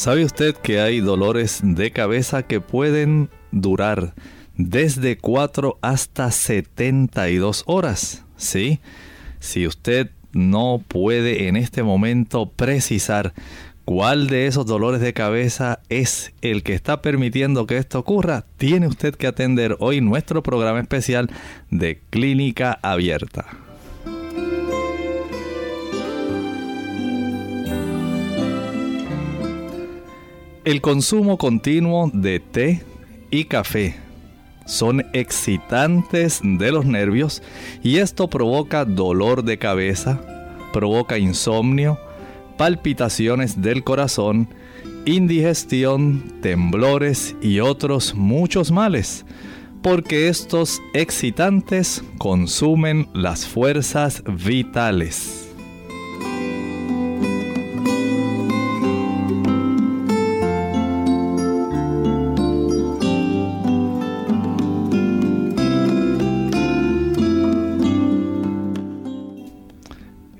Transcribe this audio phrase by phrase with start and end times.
[0.00, 4.14] ¿Sabe usted que hay dolores de cabeza que pueden durar
[4.56, 8.24] desde 4 hasta 72 horas?
[8.34, 8.80] ¿Sí?
[9.40, 13.34] Si usted no puede en este momento precisar
[13.84, 18.86] cuál de esos dolores de cabeza es el que está permitiendo que esto ocurra, tiene
[18.86, 21.28] usted que atender hoy nuestro programa especial
[21.68, 23.69] de Clínica Abierta.
[30.70, 32.84] El consumo continuo de té
[33.32, 33.96] y café
[34.66, 37.42] son excitantes de los nervios
[37.82, 40.20] y esto provoca dolor de cabeza,
[40.72, 41.98] provoca insomnio,
[42.56, 44.48] palpitaciones del corazón,
[45.06, 49.26] indigestión, temblores y otros muchos males,
[49.82, 55.49] porque estos excitantes consumen las fuerzas vitales.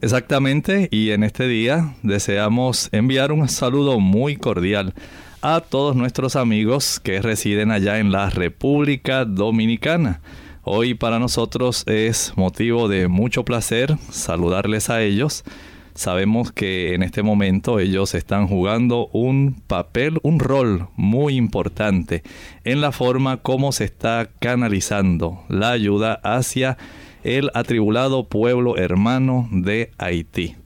[0.03, 4.94] Exactamente, y en este día deseamos enviar un saludo muy cordial
[5.43, 10.22] a todos nuestros amigos que residen allá en la República Dominicana.
[10.62, 15.44] Hoy para nosotros es motivo de mucho placer saludarles a ellos.
[15.94, 22.22] Sabemos que en este momento ellos están jugando un papel, un rol muy importante
[22.65, 26.78] en la forma como se está canalizando la ayuda hacia
[27.25, 30.56] el atribulado pueblo hermano de Haití.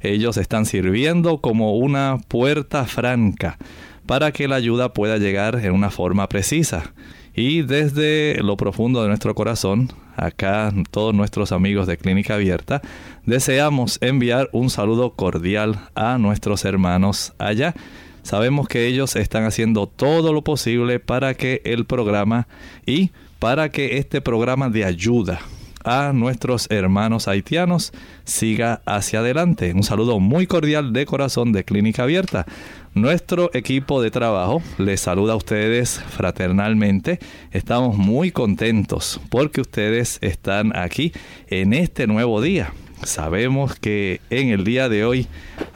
[0.00, 3.58] Ellos están sirviendo como una puerta franca
[4.06, 6.92] para que la ayuda pueda llegar en una forma precisa.
[7.34, 12.82] Y desde lo profundo de nuestro corazón, acá todos nuestros amigos de Clínica Abierta,
[13.24, 17.74] deseamos enviar un saludo cordial a nuestros hermanos allá.
[18.22, 22.48] Sabemos que ellos están haciendo todo lo posible para que el programa
[22.84, 25.40] y para que este programa de ayuda
[25.84, 27.92] a nuestros hermanos haitianos
[28.24, 29.72] siga hacia adelante.
[29.74, 32.46] Un saludo muy cordial de corazón de Clínica Abierta.
[32.94, 37.18] Nuestro equipo de trabajo les saluda a ustedes fraternalmente.
[37.52, 41.12] Estamos muy contentos porque ustedes están aquí
[41.48, 42.72] en este nuevo día.
[43.02, 45.26] Sabemos que en el día de hoy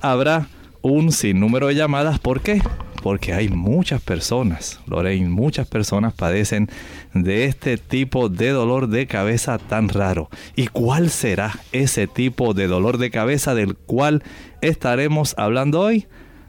[0.02, 0.48] habrá
[0.82, 2.18] un sinnúmero de llamadas.
[2.18, 2.60] ¿Por qué?
[3.04, 6.70] Porque hay muchas personas, Lorraine, muchas personas padecen
[7.12, 10.30] de este tipo de dolor de cabeza tan raro.
[10.56, 14.22] ¿Y cuál será ese tipo de dolor de cabeza del cual
[14.62, 16.06] estaremos hablando hoy?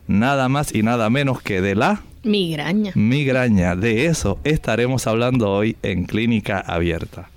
[0.08, 2.94] Nada más y nada menos que de la migraña.
[2.96, 7.30] Migraña, de eso estaremos hablando hoy en Clínica Abierta.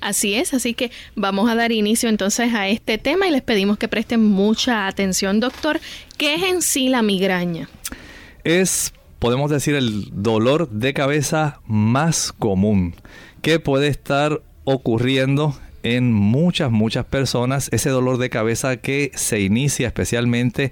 [0.00, 3.78] Así es, así que vamos a dar inicio entonces a este tema y les pedimos
[3.78, 5.78] que presten mucha atención, doctor.
[6.18, 7.68] ¿Qué es en sí la migraña?
[8.46, 12.94] Es, podemos decir, el dolor de cabeza más común
[13.42, 17.68] que puede estar ocurriendo en muchas, muchas personas.
[17.72, 20.70] Ese dolor de cabeza que se inicia especialmente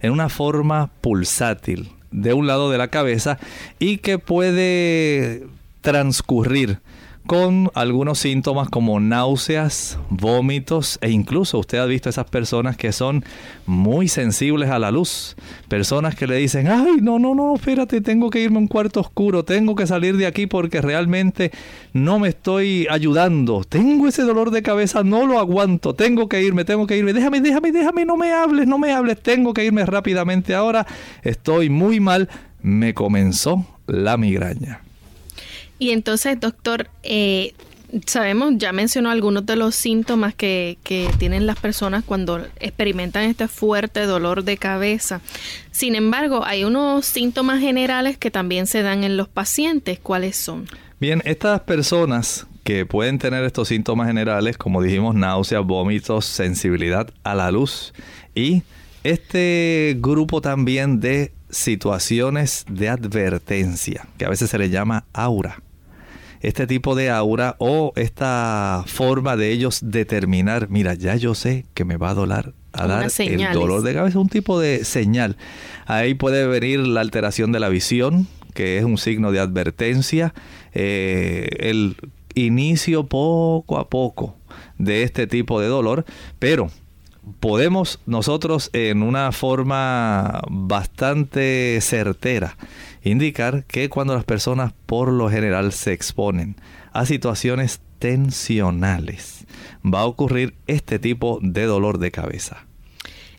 [0.00, 3.38] en una forma pulsátil de un lado de la cabeza
[3.80, 5.46] y que puede
[5.80, 6.78] transcurrir
[7.26, 13.24] con algunos síntomas como náuseas, vómitos e incluso usted ha visto esas personas que son
[13.66, 15.36] muy sensibles a la luz.
[15.68, 19.00] Personas que le dicen, ay, no, no, no, espérate, tengo que irme a un cuarto
[19.00, 21.50] oscuro, tengo que salir de aquí porque realmente
[21.92, 23.64] no me estoy ayudando.
[23.64, 27.12] Tengo ese dolor de cabeza, no lo aguanto, tengo que irme, tengo que irme.
[27.12, 30.86] Déjame, déjame, déjame, no me hables, no me hables, tengo que irme rápidamente ahora.
[31.22, 32.28] Estoy muy mal.
[32.62, 34.85] Me comenzó la migraña.
[35.78, 37.54] Y entonces, doctor, eh,
[38.06, 43.48] sabemos, ya mencionó algunos de los síntomas que, que tienen las personas cuando experimentan este
[43.48, 45.20] fuerte dolor de cabeza.
[45.70, 49.98] Sin embargo, hay unos síntomas generales que también se dan en los pacientes.
[49.98, 50.66] ¿Cuáles son?
[50.98, 57.34] Bien, estas personas que pueden tener estos síntomas generales, como dijimos, náuseas, vómitos, sensibilidad a
[57.34, 57.94] la luz
[58.34, 58.62] y
[59.04, 65.62] este grupo también de situaciones de advertencia, que a veces se le llama aura.
[66.46, 71.84] Este tipo de aura o esta forma de ellos determinar, mira, ya yo sé que
[71.84, 75.36] me va a doler, a dar el dolor de cabeza, un tipo de señal.
[75.86, 80.34] Ahí puede venir la alteración de la visión, que es un signo de advertencia,
[80.72, 81.96] eh, el
[82.36, 84.36] inicio poco a poco
[84.78, 86.04] de este tipo de dolor,
[86.38, 86.70] pero
[87.40, 92.56] podemos nosotros en una forma bastante certera
[93.02, 96.56] indicar que cuando las personas por lo general se exponen
[96.92, 99.46] a situaciones tensionales
[99.84, 102.66] va a ocurrir este tipo de dolor de cabeza.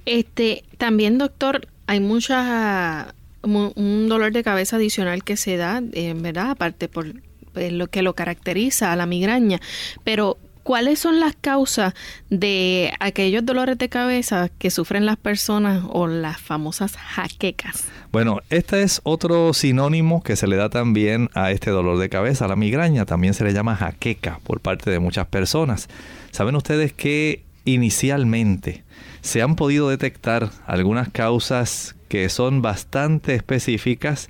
[0.06, 3.13] Este, también doctor, hay mucha
[3.44, 7.13] un dolor de cabeza adicional que se da, en verdad, aparte por
[7.54, 9.60] lo que lo caracteriza a la migraña,
[10.04, 11.93] pero ¿Cuáles son las causas
[12.29, 17.85] de aquellos dolores de cabeza que sufren las personas o las famosas jaquecas?
[18.11, 22.49] Bueno, este es otro sinónimo que se le da también a este dolor de cabeza,
[22.49, 23.05] la migraña.
[23.05, 25.87] También se le llama jaqueca por parte de muchas personas.
[26.31, 28.83] ¿Saben ustedes que inicialmente
[29.21, 34.27] se han podido detectar algunas causas que son bastante específicas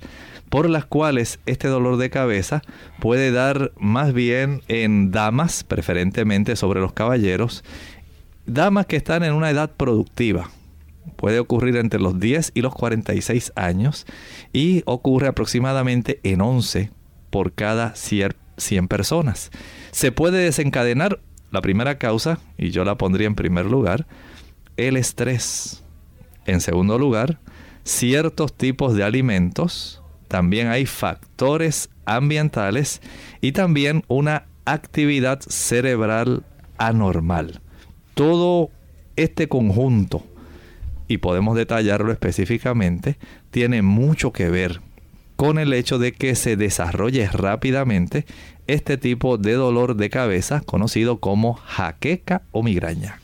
[0.50, 2.62] por las cuales este dolor de cabeza
[3.00, 7.64] puede dar más bien en damas, preferentemente sobre los caballeros,
[8.46, 10.50] damas que están en una edad productiva.
[11.16, 14.06] Puede ocurrir entre los 10 y los 46 años
[14.52, 16.90] y ocurre aproximadamente en 11
[17.30, 19.50] por cada 100 personas.
[19.90, 24.06] Se puede desencadenar la primera causa, y yo la pondría en primer lugar,
[24.76, 25.82] el estrés.
[26.44, 27.38] En segundo lugar,
[27.84, 29.97] ciertos tipos de alimentos
[30.28, 33.00] también hay factores ambientales
[33.40, 36.44] y también una actividad cerebral
[36.76, 37.60] anormal.
[38.14, 38.70] Todo
[39.16, 40.22] este conjunto,
[41.08, 43.16] y podemos detallarlo específicamente,
[43.50, 44.80] tiene mucho que ver
[45.36, 48.26] con el hecho de que se desarrolle rápidamente
[48.66, 53.20] este tipo de dolor de cabeza conocido como jaqueca o migraña.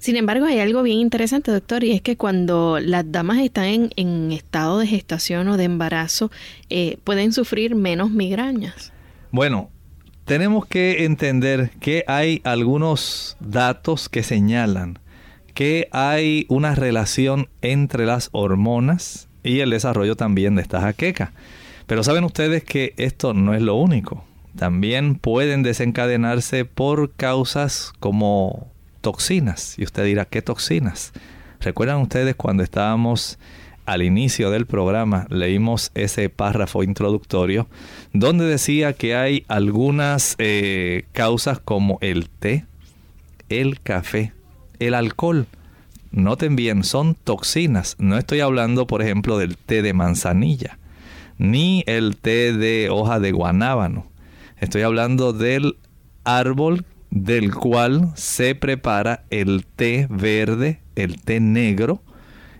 [0.00, 4.32] Sin embargo, hay algo bien interesante, doctor, y es que cuando las damas están en,
[4.32, 6.30] estado de gestación o de embarazo,
[6.70, 8.92] eh, pueden sufrir menos migrañas.
[9.30, 9.68] Bueno,
[10.24, 14.98] tenemos que entender que hay algunos datos que señalan
[15.52, 21.34] que hay una relación entre las hormonas y el desarrollo también de esta jaqueca.
[21.86, 24.24] Pero saben ustedes que esto no es lo único.
[24.56, 28.69] También pueden desencadenarse por causas como
[29.00, 29.78] toxinas.
[29.78, 31.12] Y usted dirá, ¿qué toxinas?
[31.60, 33.38] ¿Recuerdan ustedes cuando estábamos
[33.90, 37.66] al inicio del programa, leímos ese párrafo introductorio
[38.12, 42.66] donde decía que hay algunas eh, causas como el té,
[43.48, 44.32] el café,
[44.78, 45.46] el alcohol.
[46.12, 47.96] Noten bien, son toxinas.
[47.98, 50.78] No estoy hablando, por ejemplo, del té de manzanilla,
[51.38, 54.06] ni el té de hoja de guanábano.
[54.58, 55.76] Estoy hablando del
[56.22, 62.02] árbol del cual se prepara el té verde, el té negro,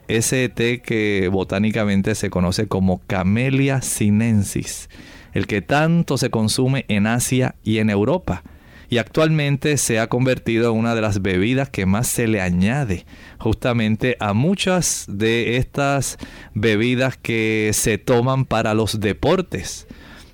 [0.08, 4.90] ese té que botánicamente se conoce como Camellia sinensis,
[5.32, 8.42] el que tanto se consume en Asia y en Europa.
[8.88, 13.06] Y actualmente se ha convertido en una de las bebidas que más se le añade
[13.38, 16.18] justamente a muchas de estas
[16.54, 19.86] bebidas que se toman para los deportes.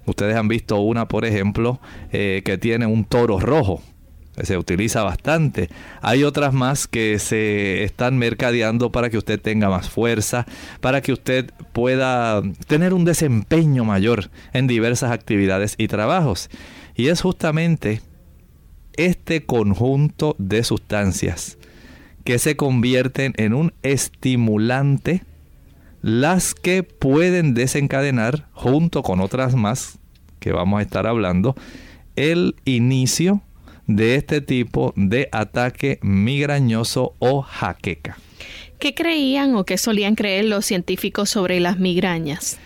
[0.07, 1.81] Ustedes han visto una, por ejemplo,
[2.13, 3.83] eh, que tiene un toro rojo
[4.43, 5.69] se utiliza bastante.
[6.03, 10.47] Hay otras más que se están mercadeando para que usted tenga más fuerza,
[10.81, 16.51] para que usted pueda tener un desempeño mayor en diversas actividades y trabajos.
[16.95, 18.03] Y es justamente
[18.97, 21.59] este conjunto de sustancias
[22.25, 25.23] que se convierten en un estimulante
[26.03, 29.99] las que pueden desencadenar, junto con otras más
[30.41, 31.57] que vamos a estar hablando,
[32.15, 33.43] el inicio
[33.87, 38.19] de este tipo de ataque migrañoso o jaqueca.
[38.79, 42.59] ¿Qué creían o qué solían creer los científicos sobre las migrañas?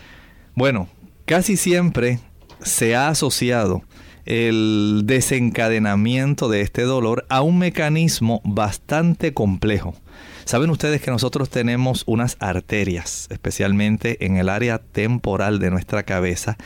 [0.54, 0.88] Bueno,
[1.24, 2.18] casi siempre
[2.62, 3.82] se ha asociado
[4.24, 9.94] el desencadenamiento de este dolor a un mecanismo bastante complejo.
[10.44, 16.56] Saben ustedes que nosotros tenemos unas arterias, especialmente en el área temporal de nuestra cabeza,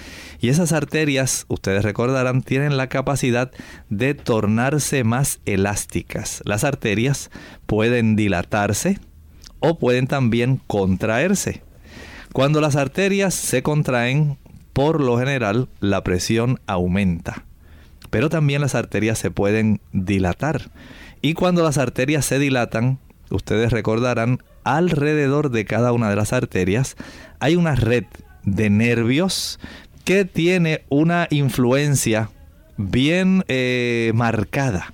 [0.41, 3.51] y esas arterias, ustedes recordarán, tienen la capacidad
[3.91, 6.43] de tornarse más elásticas.
[6.45, 7.31] Las arterias
[7.67, 8.99] pueden dilatarse
[9.61, 11.63] o pueden también contraerse.
[12.33, 14.39] Cuando las arterias se contraen,
[14.73, 17.45] por lo general la presión aumenta.
[18.11, 20.71] Pero también las arterias se pueden dilatar.
[21.23, 22.99] Y cuando las arterias se dilatan,
[23.31, 26.97] ustedes recordarán, alrededor de cada una de las arterias
[27.41, 28.05] hay una red
[28.45, 29.59] de nervios
[30.05, 32.31] que tiene una influencia
[32.77, 34.93] bien eh, marcada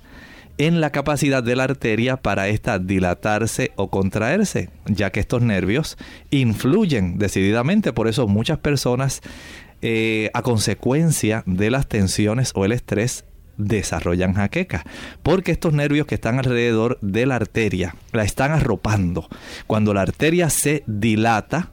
[0.57, 5.97] en la capacidad de la arteria para esta dilatarse o contraerse, ya que estos nervios
[6.29, 7.93] influyen decididamente.
[7.93, 9.21] Por eso muchas personas,
[9.81, 13.25] eh, a consecuencia de las tensiones o el estrés,
[13.67, 14.83] desarrollan jaqueca,
[15.23, 19.27] porque estos nervios que están alrededor de la arteria la están arropando.
[19.67, 21.71] Cuando la arteria se dilata,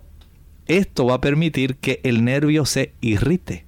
[0.67, 3.65] esto va a permitir que el nervio se irrite.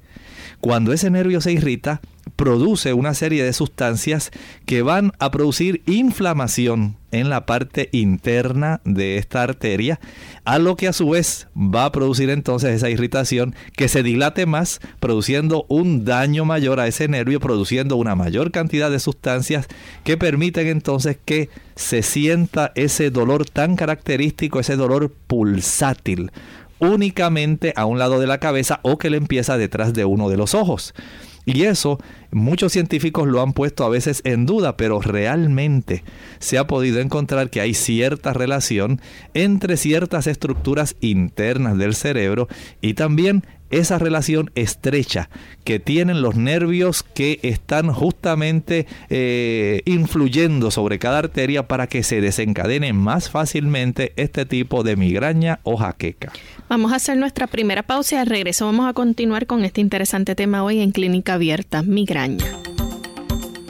[0.60, 2.00] Cuando ese nervio se irrita,
[2.36, 4.30] produce una serie de sustancias
[4.66, 10.00] que van a producir inflamación en la parte interna de esta arteria,
[10.44, 14.46] a lo que a su vez va a producir entonces esa irritación que se dilate
[14.46, 19.66] más, produciendo un daño mayor a ese nervio, produciendo una mayor cantidad de sustancias
[20.04, 26.30] que permiten entonces que se sienta ese dolor tan característico, ese dolor pulsátil
[26.80, 30.36] únicamente a un lado de la cabeza o que le empieza detrás de uno de
[30.36, 30.94] los ojos.
[31.54, 31.98] Y eso
[32.30, 36.04] muchos científicos lo han puesto a veces en duda, pero realmente
[36.38, 39.00] se ha podido encontrar que hay cierta relación
[39.34, 42.48] entre ciertas estructuras internas del cerebro
[42.80, 45.30] y también esa relación estrecha
[45.64, 52.20] que tienen los nervios que están justamente eh, influyendo sobre cada arteria para que se
[52.20, 56.32] desencadene más fácilmente este tipo de migraña o jaqueca.
[56.68, 60.34] Vamos a hacer nuestra primera pausa y al regreso vamos a continuar con este interesante
[60.34, 62.19] tema hoy en Clínica Abierta, migraña.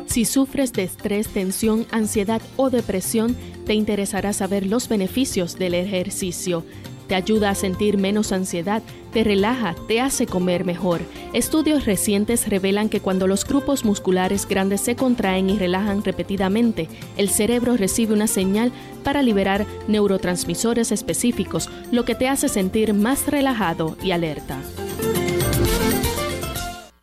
[0.07, 6.65] Si sufres de estrés, tensión, ansiedad o depresión, te interesará saber los beneficios del ejercicio
[7.11, 11.01] te ayuda a sentir menos ansiedad, te relaja, te hace comer mejor.
[11.33, 17.29] Estudios recientes revelan que cuando los grupos musculares grandes se contraen y relajan repetidamente, el
[17.29, 18.71] cerebro recibe una señal
[19.03, 24.61] para liberar neurotransmisores específicos, lo que te hace sentir más relajado y alerta.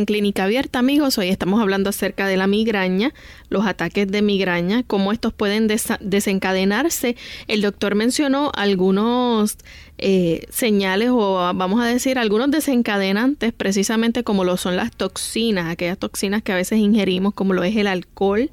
[0.00, 1.18] en Clínica Abierta, amigos.
[1.18, 3.12] Hoy estamos hablando acerca de la migraña,
[3.50, 5.68] los ataques de migraña, cómo estos pueden
[6.00, 7.16] desencadenarse.
[7.48, 9.58] El doctor mencionó algunos
[9.98, 15.98] eh, señales o vamos a decir algunos desencadenantes, precisamente como lo son las toxinas, aquellas
[15.98, 18.50] toxinas que a veces ingerimos, como lo es el alcohol,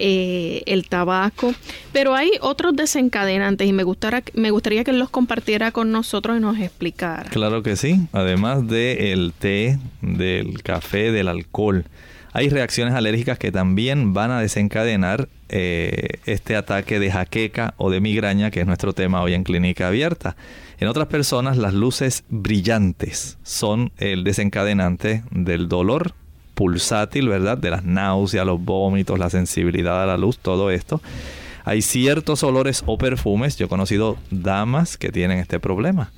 [0.00, 1.52] eh, el tabaco,
[1.92, 6.40] pero hay otros desencadenantes y me, gustara, me gustaría que los compartiera con nosotros y
[6.40, 7.28] nos explicara.
[7.30, 11.84] Claro que sí, además del té, del café, del alcohol.
[12.32, 18.00] Hay reacciones alérgicas que también van a desencadenar eh, este ataque de jaqueca o de
[18.00, 20.36] migraña, que es nuestro tema hoy en Clínica Abierta.
[20.78, 26.12] En otras personas, las luces brillantes son el desencadenante del dolor
[26.54, 27.56] pulsátil, ¿verdad?
[27.56, 31.00] De las náuseas, los vómitos, la sensibilidad a la luz, todo esto.
[31.64, 36.12] Hay ciertos olores o perfumes, yo he conocido damas que tienen este problema,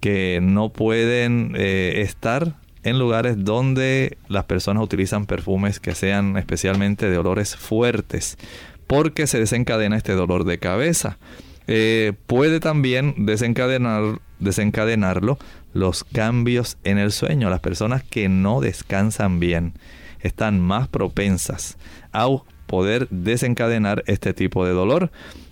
[0.00, 2.54] que no pueden eh, estar
[2.86, 8.38] en lugares donde las personas utilizan perfumes que sean especialmente de olores fuertes,
[8.86, 11.18] porque se desencadena este dolor de cabeza.
[11.66, 15.36] Eh, puede también desencadenar, desencadenarlo
[15.74, 17.50] los cambios en el sueño.
[17.50, 19.72] Las personas que no descansan bien
[20.20, 21.78] están más propensas
[22.12, 22.28] a
[22.68, 25.10] poder desencadenar este tipo de dolor.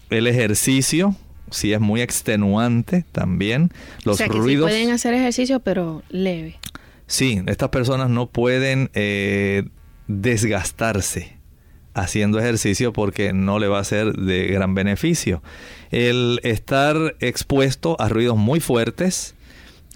[0.08, 1.16] El ejercicio,
[1.50, 3.72] si es muy extenuante también,
[4.04, 4.70] los ruidos...
[4.70, 6.60] pueden hacer ejercicio pero leve.
[7.06, 9.64] Sí, estas personas no pueden eh,
[10.08, 11.36] desgastarse
[11.94, 15.42] haciendo ejercicio porque no le va a ser de gran beneficio.
[15.90, 19.34] El estar expuesto a ruidos muy fuertes,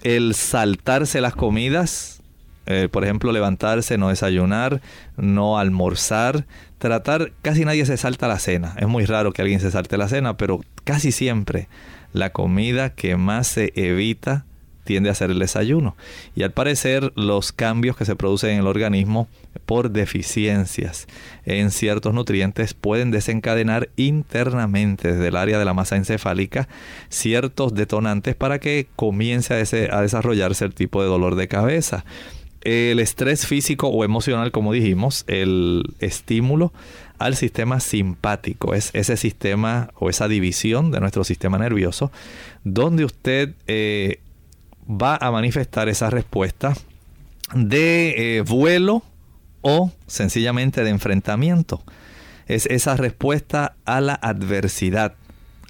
[0.03, 2.21] el saltarse las comidas,
[2.65, 4.81] eh, por ejemplo, levantarse, no desayunar,
[5.17, 6.45] no almorzar,
[6.77, 8.75] tratar, casi nadie se salta la cena.
[8.77, 11.67] Es muy raro que alguien se salte la cena, pero casi siempre
[12.13, 14.45] la comida que más se evita
[14.89, 15.95] tiende a ser el desayuno.
[16.35, 19.27] Y al parecer los cambios que se producen en el organismo
[19.67, 21.07] por deficiencias
[21.45, 26.67] en ciertos nutrientes pueden desencadenar internamente desde el área de la masa encefálica
[27.09, 32.03] ciertos detonantes para que comience a, desarrollarse el tipo de dolor de cabeza.
[32.61, 36.73] El estrés físico o emocional, como dijimos, el estímulo
[37.19, 42.11] al sistema simpático, es ese sistema o esa división de nuestro sistema nervioso,
[42.63, 44.19] donde usted eh,
[44.89, 46.73] va a manifestar esa respuesta
[47.53, 49.03] de eh, vuelo
[49.61, 51.83] o sencillamente de enfrentamiento.
[52.47, 55.13] Es esa respuesta a la adversidad,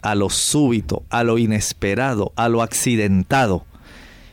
[0.01, 3.65] a lo súbito, a lo inesperado, a lo accidentado.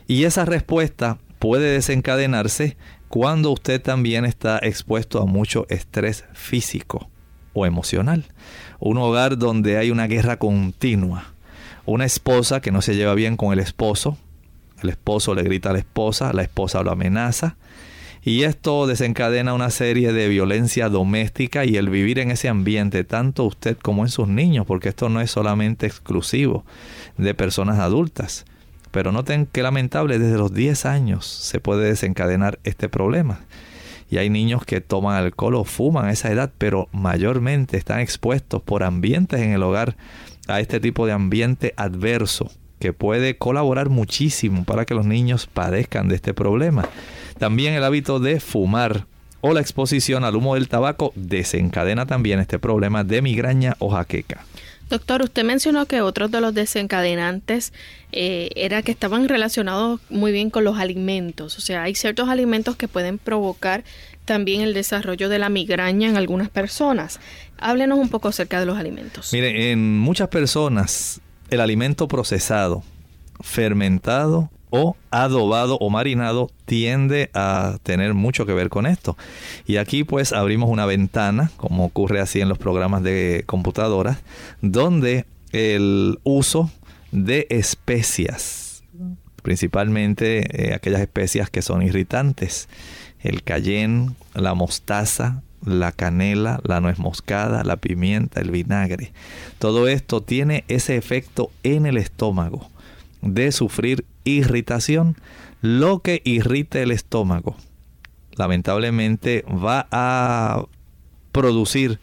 [0.07, 2.77] Y esa respuesta puede desencadenarse
[3.09, 7.09] cuando usted también está expuesto a mucho estrés físico
[7.53, 8.25] o emocional.
[8.79, 11.33] Un hogar donde hay una guerra continua.
[11.85, 14.17] Una esposa que no se lleva bien con el esposo,
[14.81, 17.57] el esposo le grita a la esposa, la esposa lo amenaza.
[18.23, 23.45] Y esto desencadena una serie de violencia doméstica y el vivir en ese ambiente, tanto
[23.45, 26.65] usted como en sus niños, porque esto no es solamente exclusivo
[27.17, 28.45] de personas adultas.
[28.91, 33.41] Pero noten que lamentable, desde los 10 años se puede desencadenar este problema.
[34.09, 38.61] Y hay niños que toman alcohol o fuman a esa edad, pero mayormente están expuestos
[38.61, 39.95] por ambientes en el hogar
[40.47, 46.07] a este tipo de ambiente adverso que puede colaborar muchísimo para que los niños padezcan
[46.07, 46.87] de este problema.
[47.37, 49.05] También el hábito de fumar
[49.41, 54.43] o la exposición al humo del tabaco desencadena también este problema de migraña o jaqueca.
[54.89, 57.73] Doctor, usted mencionó que otros de los desencadenantes
[58.13, 61.57] eh, era que estaban relacionados muy bien con los alimentos.
[61.57, 63.83] O sea, hay ciertos alimentos que pueden provocar
[64.23, 67.19] también el desarrollo de la migraña en algunas personas.
[67.57, 69.33] Háblenos un poco acerca de los alimentos.
[69.33, 72.83] Mire, en muchas personas el alimento procesado,
[73.41, 79.17] fermentado o adobado o marinado tiende a tener mucho que ver con esto.
[79.65, 84.19] Y aquí pues abrimos una ventana, como ocurre así en los programas de computadoras,
[84.61, 86.69] donde el uso
[87.11, 88.83] de especias,
[89.41, 92.67] principalmente eh, aquellas especias que son irritantes,
[93.19, 99.11] el cayenne, la mostaza, la canela, la nuez moscada, la pimienta, el vinagre.
[99.59, 102.69] Todo esto tiene ese efecto en el estómago
[103.21, 105.17] de sufrir irritación.
[105.61, 107.55] Lo que irrita el estómago,
[108.35, 110.63] lamentablemente, va a
[111.31, 111.99] producir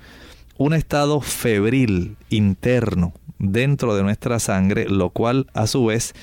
[0.56, 6.14] un estado febril interno dentro de nuestra sangre, lo cual a su vez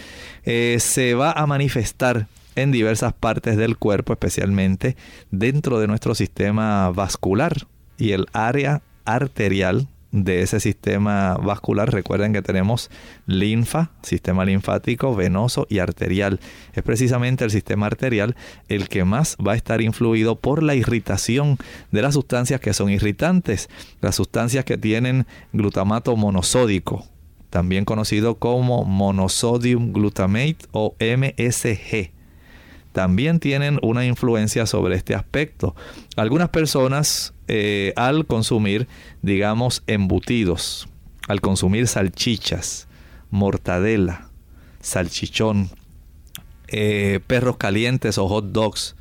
[0.43, 4.95] eh, se va a manifestar en diversas partes del cuerpo, especialmente
[5.31, 11.91] dentro de nuestro sistema vascular y el área arterial de ese sistema vascular.
[11.91, 12.89] Recuerden que tenemos
[13.25, 16.39] linfa, sistema linfático, venoso y arterial.
[16.73, 18.35] Es precisamente el sistema arterial
[18.67, 21.57] el que más va a estar influido por la irritación
[21.91, 23.69] de las sustancias que son irritantes,
[24.01, 27.05] las sustancias que tienen glutamato monosódico,
[27.49, 32.20] también conocido como monosodium glutamate o MSG
[32.91, 35.75] también tienen una influencia sobre este aspecto.
[36.15, 38.87] Algunas personas eh, al consumir,
[39.21, 40.87] digamos, embutidos,
[41.27, 42.87] al consumir salchichas,
[43.29, 44.29] mortadela,
[44.81, 45.69] salchichón,
[46.67, 48.95] eh, perros calientes o hot dogs,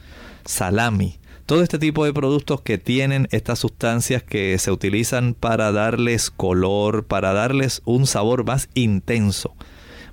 [0.45, 6.31] salami, todo este tipo de productos que tienen estas sustancias que se utilizan para darles
[6.31, 9.55] color, para darles un sabor más intenso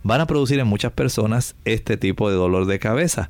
[0.07, 3.29] van a producir en muchas personas este tipo de dolor de cabeza.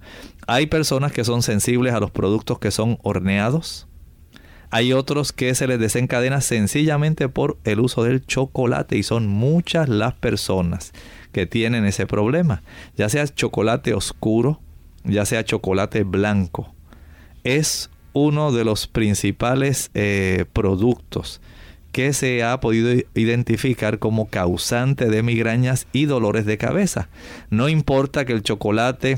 [0.50, 3.86] Hay personas que son sensibles a los productos que son horneados.
[4.70, 9.90] Hay otros que se les desencadena sencillamente por el uso del chocolate y son muchas
[9.90, 10.94] las personas
[11.34, 12.64] que tienen ese problema.
[12.96, 14.62] Ya sea chocolate oscuro,
[15.04, 16.74] ya sea chocolate blanco.
[17.44, 21.42] Es uno de los principales eh, productos
[21.92, 27.10] que se ha podido identificar como causante de migrañas y dolores de cabeza.
[27.50, 29.18] No importa que el chocolate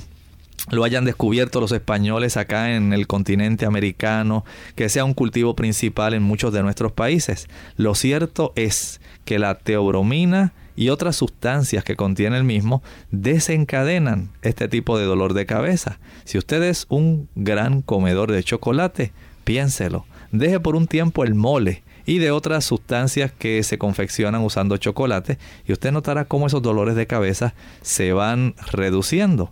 [0.71, 6.13] lo hayan descubierto los españoles acá en el continente americano, que sea un cultivo principal
[6.13, 7.47] en muchos de nuestros países.
[7.75, 14.67] Lo cierto es que la teobromina y otras sustancias que contiene el mismo desencadenan este
[14.67, 15.99] tipo de dolor de cabeza.
[16.23, 19.11] Si usted es un gran comedor de chocolate,
[19.43, 20.05] piénselo.
[20.31, 25.37] Deje por un tiempo el mole y de otras sustancias que se confeccionan usando chocolate
[25.67, 29.51] y usted notará cómo esos dolores de cabeza se van reduciendo.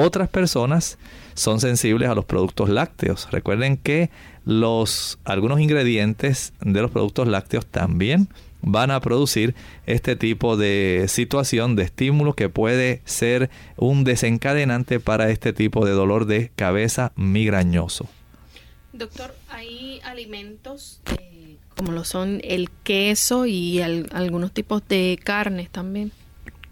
[0.00, 0.98] Otras personas
[1.34, 3.28] son sensibles a los productos lácteos.
[3.30, 4.10] Recuerden que
[4.44, 8.28] los algunos ingredientes de los productos lácteos también
[8.62, 9.54] van a producir
[9.86, 15.92] este tipo de situación de estímulo que puede ser un desencadenante para este tipo de
[15.92, 18.08] dolor de cabeza migrañoso.
[18.92, 21.00] Doctor, hay alimentos
[21.76, 26.12] como lo son el queso y algunos tipos de carnes también.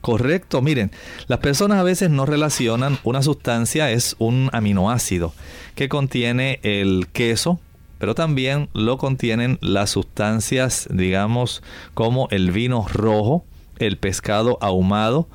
[0.00, 0.92] Correcto, miren,
[1.26, 5.34] las personas a veces no relacionan una sustancia, es un aminoácido
[5.74, 7.58] que contiene el queso,
[7.98, 11.62] pero también lo contienen las sustancias, digamos,
[11.94, 13.44] como el vino rojo,
[13.78, 15.28] el pescado ahumado,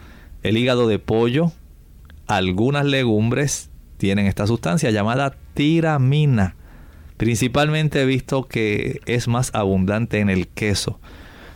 [0.44, 1.52] el hígado de pollo,
[2.28, 6.56] algunas legumbres tienen esta sustancia llamada tiramina.
[7.18, 11.00] Principalmente he visto que es más abundante en el queso.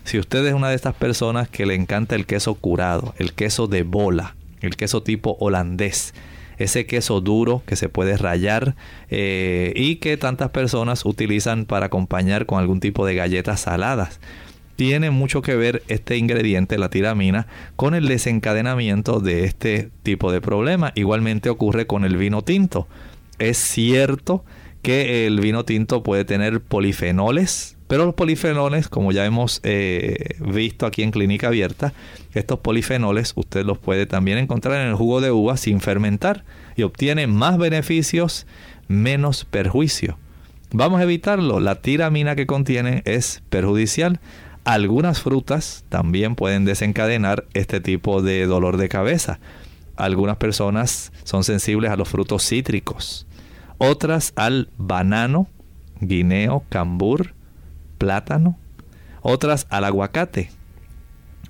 [0.07, 3.67] Si usted es una de estas personas que le encanta el queso curado, el queso
[3.67, 6.13] de bola, el queso tipo holandés,
[6.57, 8.77] ese queso duro que se puede rayar
[9.09, 14.21] eh, y que tantas personas utilizan para acompañar con algún tipo de galletas saladas.
[14.77, 20.39] Tiene mucho que ver este ingrediente, la tiramina, con el desencadenamiento de este tipo de
[20.39, 20.93] problema.
[20.95, 22.87] Igualmente ocurre con el vino tinto.
[23.39, 24.45] Es cierto
[24.83, 30.85] que el vino tinto puede tener polifenoles, pero los polifenoles, como ya hemos eh, visto
[30.85, 31.93] aquí en Clínica Abierta,
[32.33, 36.43] estos polifenoles usted los puede también encontrar en el jugo de uva sin fermentar
[36.75, 38.45] y obtiene más beneficios,
[38.87, 40.17] menos perjuicio.
[40.71, 41.59] Vamos a evitarlo.
[41.59, 44.19] La tiramina que contiene es perjudicial.
[44.65, 49.39] Algunas frutas también pueden desencadenar este tipo de dolor de cabeza.
[49.95, 53.27] Algunas personas son sensibles a los frutos cítricos
[53.77, 55.47] otras al banano,
[55.99, 57.33] guineo, cambur,
[57.97, 58.57] plátano,
[59.21, 60.51] otras al aguacate.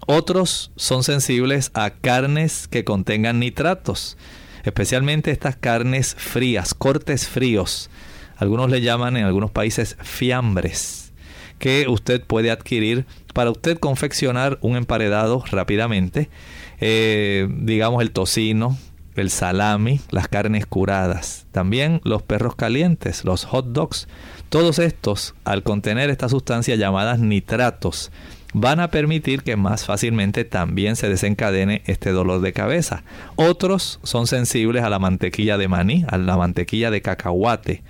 [0.05, 4.17] Otros son sensibles a carnes que contengan nitratos,
[4.63, 7.89] especialmente estas carnes frías, cortes fríos.
[8.37, 11.11] Algunos le llaman en algunos países fiambres,
[11.59, 16.29] que usted puede adquirir para usted confeccionar un emparedado rápidamente.
[16.79, 18.77] Eh, digamos el tocino,
[19.21, 24.07] el salami, las carnes curadas, también los perros calientes, los hot dogs.
[24.49, 28.11] Todos estos, al contener esta sustancia llamadas nitratos,
[28.53, 33.03] van a permitir que más fácilmente también se desencadene este dolor de cabeza.
[33.35, 37.83] Otros son sensibles a la mantequilla de maní, a la mantequilla de cacahuate,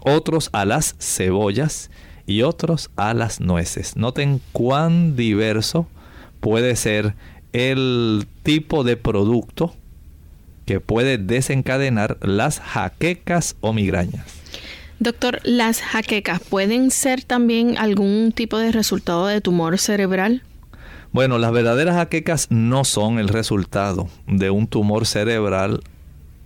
[0.00, 1.90] otros a las cebollas
[2.26, 3.96] y otros a las nueces.
[3.96, 5.88] Noten cuán diverso
[6.40, 7.14] puede ser
[7.52, 9.74] el tipo de producto
[10.68, 14.26] que puede desencadenar las jaquecas o migrañas.
[14.98, 20.42] Doctor, ¿las jaquecas pueden ser también algún tipo de resultado de tumor cerebral?
[21.10, 25.80] Bueno, las verdaderas jaquecas no son el resultado de un tumor cerebral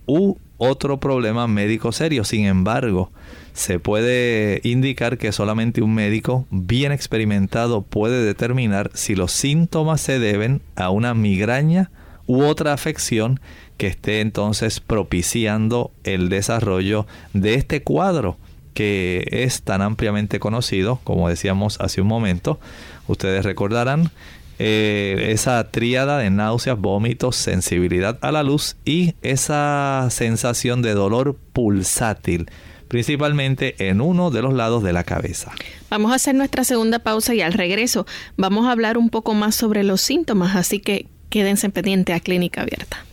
[0.05, 2.23] u otro problema médico serio.
[2.23, 3.11] Sin embargo,
[3.51, 10.17] se puede indicar que solamente un médico bien experimentado puede determinar si los síntomas se
[10.17, 11.91] deben a una migraña
[12.25, 13.39] u otra afección
[13.83, 18.37] que esté entonces propiciando el desarrollo de este cuadro
[18.73, 22.61] que es tan ampliamente conocido, como decíamos hace un momento.
[23.07, 24.09] Ustedes recordarán
[24.57, 31.35] eh, esa tríada de náuseas, vómitos, sensibilidad a la luz y esa sensación de dolor
[31.51, 32.49] pulsátil
[32.87, 35.51] principalmente en uno de los lados de la cabeza.
[35.89, 38.05] Vamos a hacer nuestra segunda pausa y al regreso
[38.37, 42.61] vamos a hablar un poco más sobre los síntomas, así que quédense pendiente a Clínica
[42.61, 43.03] Abierta.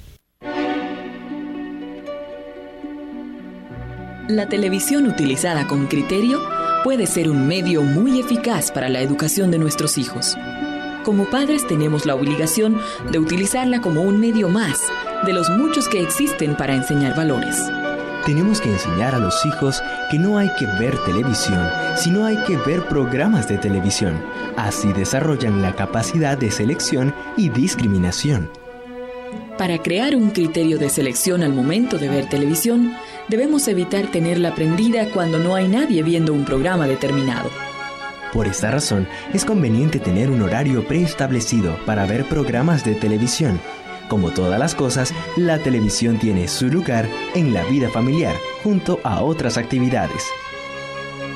[4.29, 6.41] La televisión utilizada con criterio
[6.85, 10.37] puede ser un medio muy eficaz para la educación de nuestros hijos.
[11.05, 12.81] Como padres tenemos la obligación
[13.11, 14.81] de utilizarla como un medio más
[15.27, 17.57] de los muchos que existen para enseñar valores.
[18.25, 22.57] Tenemos que enseñar a los hijos que no hay que ver televisión, sino hay que
[22.59, 24.23] ver programas de televisión.
[24.57, 28.51] Así desarrollan la capacidad de selección y discriminación.
[29.57, 32.95] Para crear un criterio de selección al momento de ver televisión,
[33.31, 37.49] debemos evitar tenerla prendida cuando no hay nadie viendo un programa determinado.
[38.33, 43.61] Por esta razón, es conveniente tener un horario preestablecido para ver programas de televisión.
[44.09, 49.23] Como todas las cosas, la televisión tiene su lugar en la vida familiar, junto a
[49.23, 50.27] otras actividades.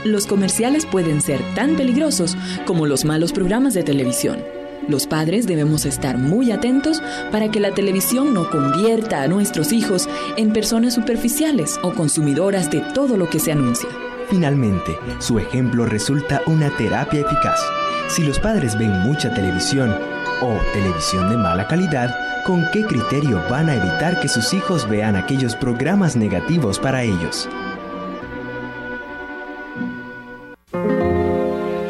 [0.04, 4.63] Los comerciales pueden ser tan peligrosos como los malos programas de televisión.
[4.88, 10.08] Los padres debemos estar muy atentos para que la televisión no convierta a nuestros hijos
[10.36, 13.88] en personas superficiales o consumidoras de todo lo que se anuncia.
[14.28, 17.60] Finalmente, su ejemplo resulta una terapia eficaz.
[18.08, 19.94] Si los padres ven mucha televisión
[20.42, 25.16] o televisión de mala calidad, ¿con qué criterio van a evitar que sus hijos vean
[25.16, 27.48] aquellos programas negativos para ellos?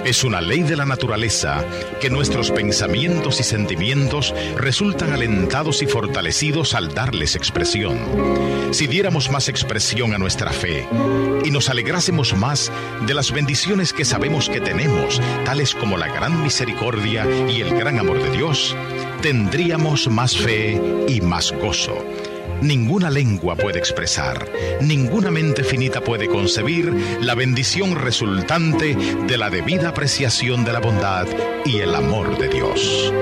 [0.05, 1.65] Es una ley de la naturaleza
[1.99, 7.99] que nuestros pensamientos y sentimientos resultan alentados y fortalecidos al darles expresión.
[8.73, 10.87] Si diéramos más expresión a nuestra fe
[11.43, 12.71] y nos alegrásemos más
[13.07, 17.99] de las bendiciones que sabemos que tenemos, tales como la gran misericordia y el gran
[17.99, 18.77] amor de Dios,
[19.23, 22.05] tendríamos más fe y más gozo
[22.63, 24.49] Ninguna lengua puede expresar,
[24.81, 31.27] ninguna mente finita puede concebir la bendición resultante de la debida apreciación de la bondad
[31.65, 33.13] y el amor de Dios.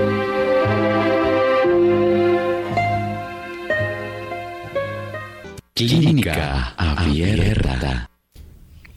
[5.73, 8.09] Clínica Abierta.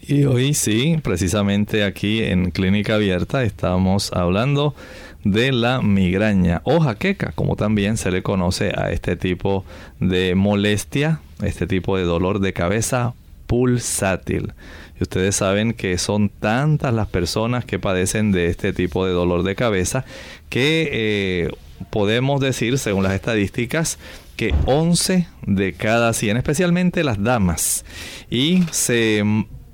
[0.09, 4.75] Y hoy sí, precisamente aquí en Clínica Abierta estamos hablando
[5.33, 9.65] de la migraña o jaqueca, como también se le conoce a este tipo
[9.99, 13.15] de molestia, este tipo de dolor de cabeza
[13.49, 14.53] pulsátil.
[14.99, 19.43] Y ustedes saben que son tantas las personas que padecen de este tipo de dolor
[19.43, 20.05] de cabeza
[20.49, 21.51] que eh,
[21.91, 23.99] podemos decir, según las estadísticas,
[24.37, 27.85] que 11 de cada 100, especialmente las damas,
[28.31, 29.25] y se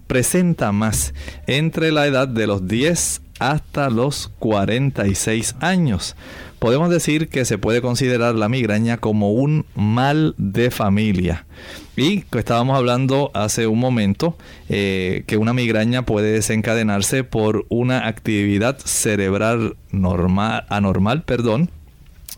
[0.07, 1.12] presenta más
[1.47, 6.16] entre la edad de los 10 hasta los 46 años.
[6.59, 11.44] Podemos decir que se puede considerar la migraña como un mal de familia.
[11.96, 14.37] Y estábamos hablando hace un momento
[14.68, 21.68] eh, que una migraña puede desencadenarse por una actividad cerebral normal, anormal, perdón.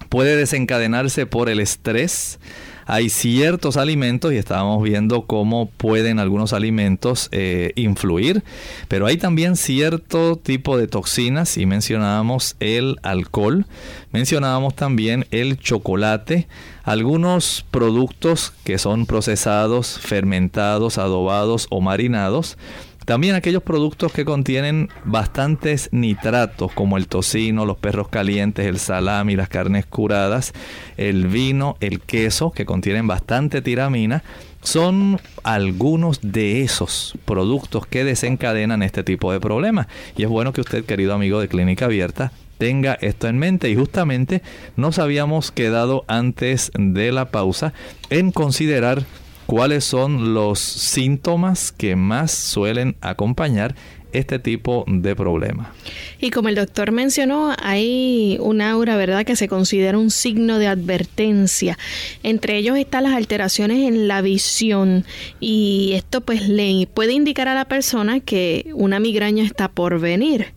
[0.08, 2.40] Puede desencadenarse por el estrés,
[2.86, 8.42] hay ciertos alimentos y estábamos viendo cómo pueden algunos alimentos eh, influir,
[8.88, 13.66] pero hay también cierto tipo de toxinas y mencionábamos el alcohol,
[14.12, 16.46] mencionábamos también el chocolate,
[16.82, 22.58] algunos productos que son procesados, fermentados, adobados o marinados
[23.04, 29.36] también aquellos productos que contienen bastantes nitratos, como el tocino, los perros calientes, el salami,
[29.36, 30.52] las carnes curadas,
[30.96, 34.22] el vino, el queso, que contienen bastante tiramina,
[34.62, 39.86] son algunos de esos productos que desencadenan este tipo de problemas.
[40.16, 43.68] Y es bueno que usted, querido amigo de Clínica Abierta, tenga esto en mente.
[43.68, 44.42] Y justamente
[44.76, 47.74] nos habíamos quedado antes de la pausa
[48.08, 49.04] en considerar
[49.46, 53.74] cuáles son los síntomas que más suelen acompañar
[54.14, 55.72] este tipo de problema.
[56.20, 60.68] Y como el doctor mencionó, hay un aura, ¿verdad?, que se considera un signo de
[60.68, 61.76] advertencia.
[62.22, 65.04] Entre ellos están las alteraciones en la visión
[65.40, 70.54] y esto pues le puede indicar a la persona que una migraña está por venir.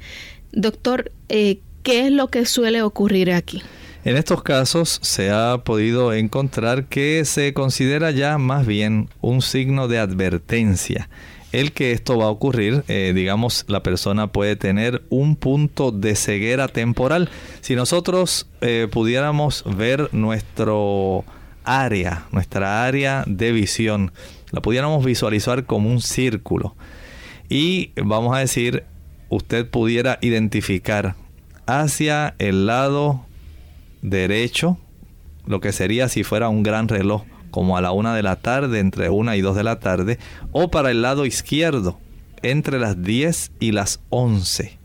[0.52, 3.62] Doctor, eh, ¿qué es lo que suele ocurrir aquí?
[4.08, 9.90] En estos casos se ha podido encontrar que se considera ya más bien un signo
[9.90, 11.10] de advertencia.
[11.52, 16.16] el que esto va a ocurrir, eh, digamos, la persona puede tener un punto de
[16.16, 17.30] ceguera temporal.
[17.60, 21.26] Si nosotros eh, pudiéramos ver nuestro
[21.66, 24.14] área, nuestra área de visión,
[24.52, 26.78] la pudiéramos visualizar como un círculo
[27.50, 28.86] y vamos a decir,
[29.28, 31.16] usted pudiera identificar
[31.66, 33.27] hacia el lado
[34.02, 34.78] derecho,
[35.46, 38.80] lo que sería si fuera un gran reloj, como a la una de la tarde,
[38.80, 40.20] entre una y dos de la tarde,
[40.52, 41.98] o para el lado izquierdo,
[42.44, 44.78] entre las 10 y las 11.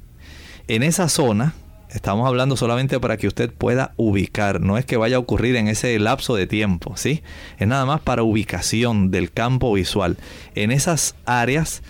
[0.69, 1.55] En esa zona,
[1.91, 5.69] estamos hablando solamente para que usted pueda ubicar, no es que vaya a ocurrir en
[5.69, 7.23] ese lapso de tiempo, ¿sí?
[7.59, 10.17] Es nada más para ubicación del campo visual.
[10.55, 11.83] En esas áreas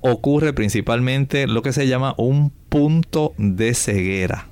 [0.00, 4.48] ocurre principalmente lo que se llama un punto de ceguera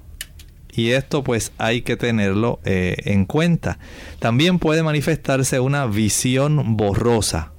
[0.73, 3.79] y esto pues hay que tenerlo eh, en cuenta.
[4.19, 7.53] También puede manifestarse una visión borrosa.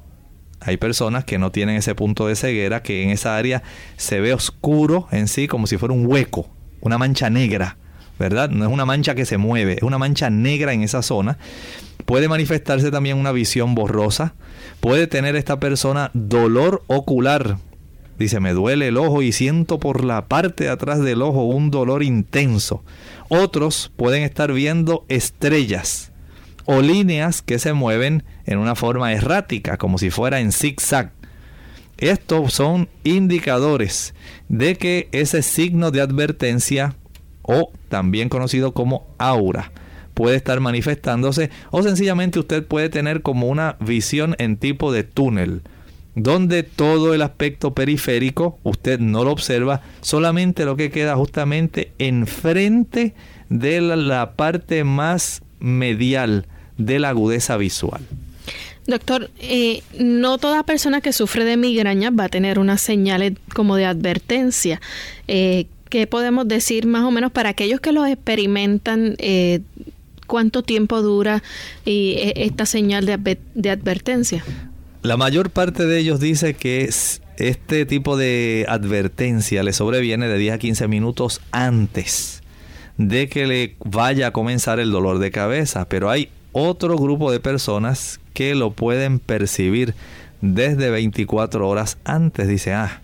[0.60, 3.64] Hay personas que no tienen ese punto de ceguera, que en esa área
[3.98, 6.50] se ve oscuro en sí, como si fuera un hueco,
[6.82, 7.78] una mancha negra,
[8.18, 8.50] ¿verdad?
[8.50, 11.38] No es una mancha que se mueve, es una mancha negra en esa zona.
[12.06, 14.36] Puede manifestarse también una visión borrosa.
[14.80, 17.58] Puede tener esta persona dolor ocular,
[18.18, 21.72] Dice, me duele el ojo y siento por la parte de atrás del ojo un
[21.72, 22.84] dolor intenso.
[23.30, 26.12] Otros pueden estar viendo estrellas
[26.66, 31.12] o líneas que se mueven en una forma errática, como si fuera en zigzag.
[31.98, 34.14] Estos son indicadores
[34.48, 36.96] de que ese signo de advertencia,
[37.42, 39.72] o también conocido como aura,
[40.14, 45.64] puede estar manifestándose, o sencillamente usted puede tener como una visión en tipo de túnel
[46.16, 53.14] donde todo el aspecto periférico usted no lo observa, solamente lo que queda justamente enfrente
[53.50, 56.46] de la, parte más medial
[56.78, 58.02] de la agudeza visual.
[58.86, 63.76] Doctor, eh, no toda persona que sufre de migraña va a tener unas señales como
[63.76, 64.82] de advertencia.
[65.28, 69.16] Eh, ¿Qué podemos decir más o menos para aquellos que lo experimentan?
[69.20, 69.62] Eh,
[70.28, 71.44] ¿Cuánto tiempo dura
[71.86, 74.44] esta señal de advertencia?
[75.04, 76.90] La mayor parte de ellos dice que
[77.36, 82.42] este tipo de advertencia le sobreviene de 10 a 15 minutos antes
[82.98, 87.42] de que le vaya a comenzar el dolor de cabeza, pero hay otro grupo de
[87.42, 89.94] personas que lo pueden percibir
[90.40, 92.48] desde 24 horas antes.
[92.48, 93.02] Dice, ah,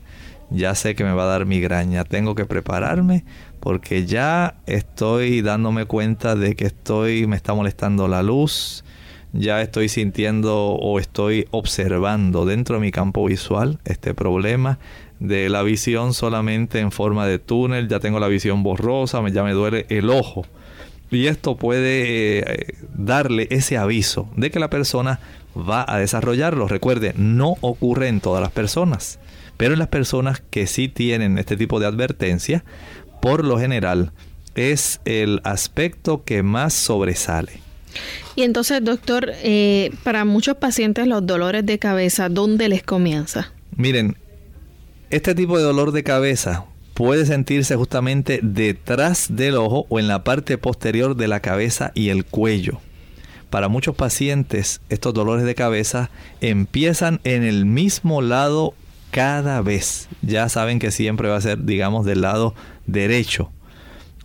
[0.51, 3.25] ya sé que me va a dar migraña, tengo que prepararme
[3.59, 8.85] porque ya estoy dándome cuenta de que estoy, me está molestando la luz,
[9.33, 14.79] ya estoy sintiendo o estoy observando dentro de mi campo visual este problema
[15.19, 19.53] de la visión solamente en forma de túnel, ya tengo la visión borrosa, ya me
[19.53, 20.45] duele el ojo.
[21.11, 25.19] Y esto puede eh, darle ese aviso de que la persona
[25.57, 26.67] va a desarrollarlo.
[26.67, 29.19] Recuerde, no ocurre en todas las personas,
[29.57, 32.63] pero en las personas que sí tienen este tipo de advertencia,
[33.21, 34.11] por lo general
[34.55, 37.68] es el aspecto que más sobresale.
[38.35, 43.51] Y entonces, doctor, eh, para muchos pacientes los dolores de cabeza, ¿dónde les comienza?
[43.75, 44.17] Miren,
[45.09, 50.23] este tipo de dolor de cabeza puede sentirse justamente detrás del ojo o en la
[50.23, 52.79] parte posterior de la cabeza y el cuello.
[53.49, 58.75] Para muchos pacientes, estos dolores de cabeza empiezan en el mismo lado
[59.11, 60.07] cada vez.
[60.21, 62.53] Ya saben que siempre va a ser, digamos, del lado
[62.85, 63.49] derecho.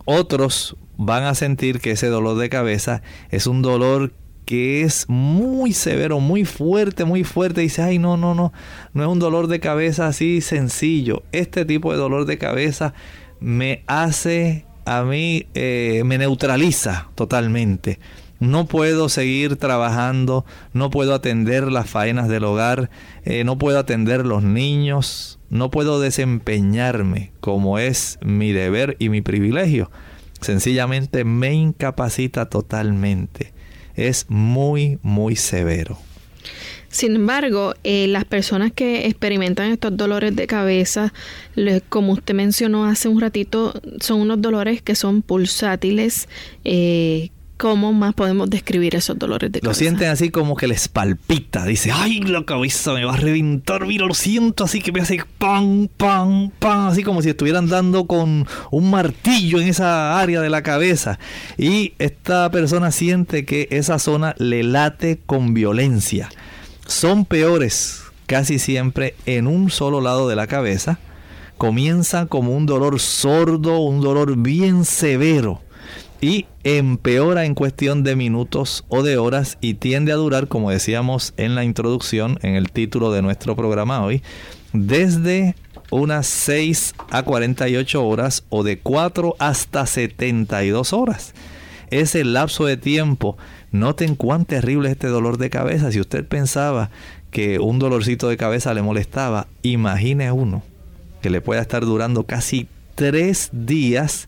[0.05, 4.13] Otros van a sentir que ese dolor de cabeza es un dolor
[4.45, 7.61] que es muy severo, muy fuerte, muy fuerte.
[7.61, 8.53] Dice, ay, no, no, no,
[8.93, 11.23] no es un dolor de cabeza así sencillo.
[11.31, 12.93] Este tipo de dolor de cabeza
[13.39, 17.99] me hace a mí, eh, me neutraliza totalmente.
[18.39, 22.89] No puedo seguir trabajando, no puedo atender las faenas del hogar,
[23.23, 29.21] eh, no puedo atender los niños, no puedo desempeñarme como es mi deber y mi
[29.21, 29.89] privilegio
[30.41, 33.53] sencillamente me incapacita totalmente.
[33.95, 35.97] Es muy, muy severo.
[36.95, 41.13] Sin embargo, eh, las personas que experimentan estos dolores de cabeza,
[41.89, 46.29] como usted mencionó hace un ratito, son unos dolores que son pulsátiles,
[46.63, 49.69] eh, ¿Cómo más podemos describir esos dolores de cabeza?
[49.69, 51.65] Lo sienten así como que les palpita.
[51.65, 53.85] Dice, ay, la cabeza me va a reventar.
[53.85, 56.87] Mira, lo siento así que me hace pan, pan, pan.
[56.87, 61.17] Así como si estuvieran dando con un martillo en esa área de la cabeza.
[61.57, 66.29] Y esta persona siente que esa zona le late con violencia.
[66.87, 70.99] Son peores casi siempre en un solo lado de la cabeza.
[71.57, 75.61] Comienza como un dolor sordo, un dolor bien severo
[76.21, 81.33] y empeora en cuestión de minutos o de horas y tiende a durar, como decíamos
[81.37, 84.23] en la introducción, en el título de nuestro programa hoy,
[84.73, 85.55] desde
[85.91, 91.33] unas 6 a 48 horas o de 4 hasta 72 horas.
[91.91, 93.37] Ese lapso de tiempo,
[93.71, 95.91] noten cuán terrible es este dolor de cabeza.
[95.91, 96.89] Si usted pensaba
[97.29, 100.63] que un dolorcito de cabeza le molestaba, imagine uno
[101.21, 104.27] que le pueda estar durando casi 3 días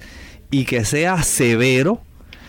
[0.52, 2.02] y que sea severo,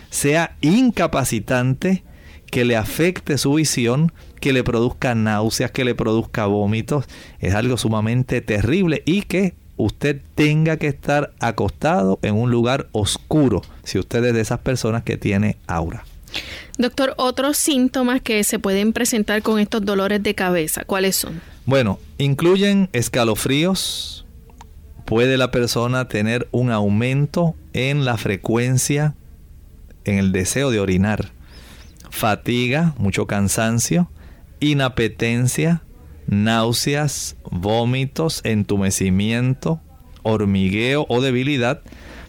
[0.09, 2.03] sea incapacitante,
[2.49, 7.05] que le afecte su visión, que le produzca náuseas, que le produzca vómitos,
[7.39, 13.61] es algo sumamente terrible y que usted tenga que estar acostado en un lugar oscuro
[13.83, 16.03] si usted es de esas personas que tiene aura.
[16.77, 21.41] Doctor, otros síntomas que se pueden presentar con estos dolores de cabeza, ¿cuáles son?
[21.65, 24.25] Bueno, incluyen escalofríos,
[25.09, 29.15] puede la persona tener un aumento en la frecuencia,
[30.05, 31.31] en el deseo de orinar,
[32.11, 34.11] fatiga, mucho cansancio,
[34.59, 35.81] inapetencia,
[36.27, 39.81] náuseas, vómitos, entumecimiento,
[40.21, 41.81] hormigueo o debilidad,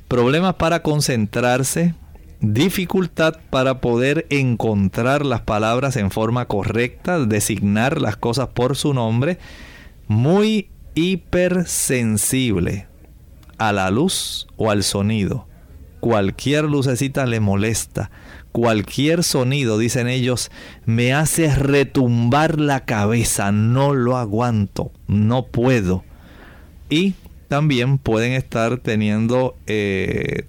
[0.09, 1.95] problemas para concentrarse,
[2.41, 9.39] dificultad para poder encontrar las palabras en forma correcta, designar las cosas por su nombre,
[10.09, 12.87] muy hipersensible
[13.59, 15.47] a la luz o al sonido.
[16.01, 18.11] Cualquier lucecita le molesta.
[18.53, 20.51] Cualquier sonido, dicen ellos,
[20.87, 23.53] me hace retumbar la cabeza.
[23.53, 24.93] No lo aguanto.
[25.07, 26.05] No puedo.
[26.89, 27.15] Y
[27.49, 30.47] también pueden estar teniendo eh,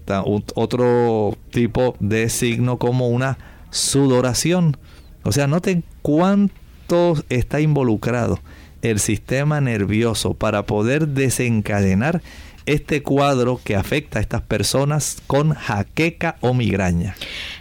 [0.55, 3.37] otro tipo de signo como una
[3.71, 4.77] sudoración.
[5.23, 8.39] O sea, noten cuánto está involucrado
[8.82, 12.21] el sistema nervioso para poder desencadenar
[12.65, 17.15] este cuadro que afecta a estas personas con jaqueca o migraña.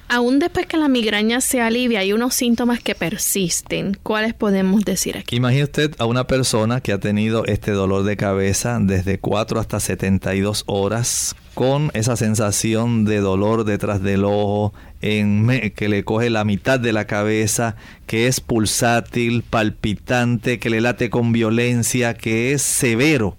[0.09, 3.97] Aún después que la migraña se alivia, hay unos síntomas que persisten.
[4.03, 5.37] ¿Cuáles podemos decir aquí?
[5.37, 9.79] Imagine usted a una persona que ha tenido este dolor de cabeza desde 4 hasta
[9.79, 14.73] 72 horas con esa sensación de dolor detrás del ojo,
[15.03, 17.77] en que le coge la mitad de la cabeza,
[18.07, 23.37] que es pulsátil, palpitante, que le late con violencia, que es severo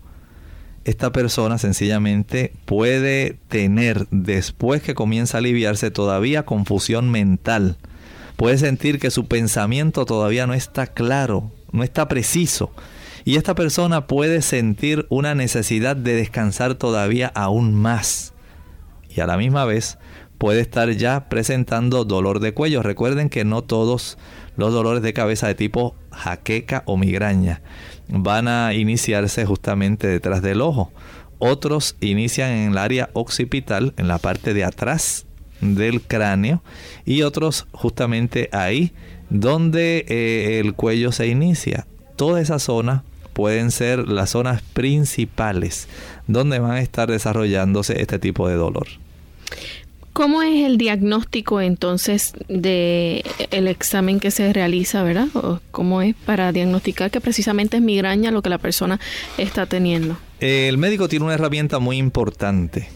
[0.83, 7.77] esta persona sencillamente puede tener, después que comienza a aliviarse, todavía confusión mental.
[8.35, 12.71] Puede sentir que su pensamiento todavía no está claro, no está preciso.
[13.25, 18.33] Y esta persona puede sentir una necesidad de descansar todavía aún más.
[19.15, 19.99] Y a la misma vez
[20.41, 22.81] puede estar ya presentando dolor de cuello.
[22.81, 24.17] Recuerden que no todos
[24.57, 27.61] los dolores de cabeza de tipo jaqueca o migraña
[28.07, 30.91] van a iniciarse justamente detrás del ojo.
[31.37, 35.27] Otros inician en el área occipital, en la parte de atrás
[35.61, 36.63] del cráneo,
[37.05, 38.93] y otros justamente ahí
[39.29, 41.85] donde eh, el cuello se inicia.
[42.15, 45.87] Toda esa zona pueden ser las zonas principales
[46.25, 48.87] donde van a estar desarrollándose este tipo de dolor.
[50.13, 55.27] ¿Cómo es el diagnóstico entonces de el examen que se realiza, verdad?
[55.71, 58.99] ¿Cómo es para diagnosticar que precisamente es migraña lo que la persona
[59.37, 60.17] está teniendo?
[60.39, 62.89] El médico tiene una herramienta muy importante.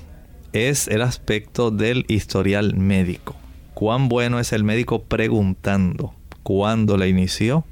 [0.52, 3.36] Es el aspecto del historial médico.
[3.74, 6.14] Cuán bueno es el médico preguntando
[6.44, 7.66] cuándo la inició,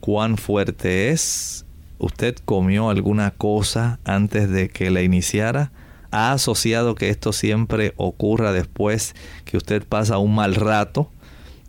[0.00, 1.66] cuán fuerte es,
[1.98, 5.72] usted comió alguna cosa antes de que la iniciara,
[6.10, 11.10] ha asociado que esto siempre ocurra después que usted pasa un mal rato.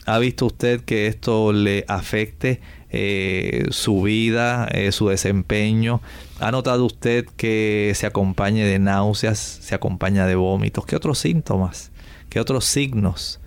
[0.06, 6.02] ¿Ha visto usted que esto le afecte eh, su vida, eh, su desempeño?
[6.40, 10.86] ¿Ha notado usted que se acompañe de náuseas, se acompaña de vómitos?
[10.86, 11.92] ¿Qué otros síntomas?
[12.30, 13.40] ¿Qué otros signos?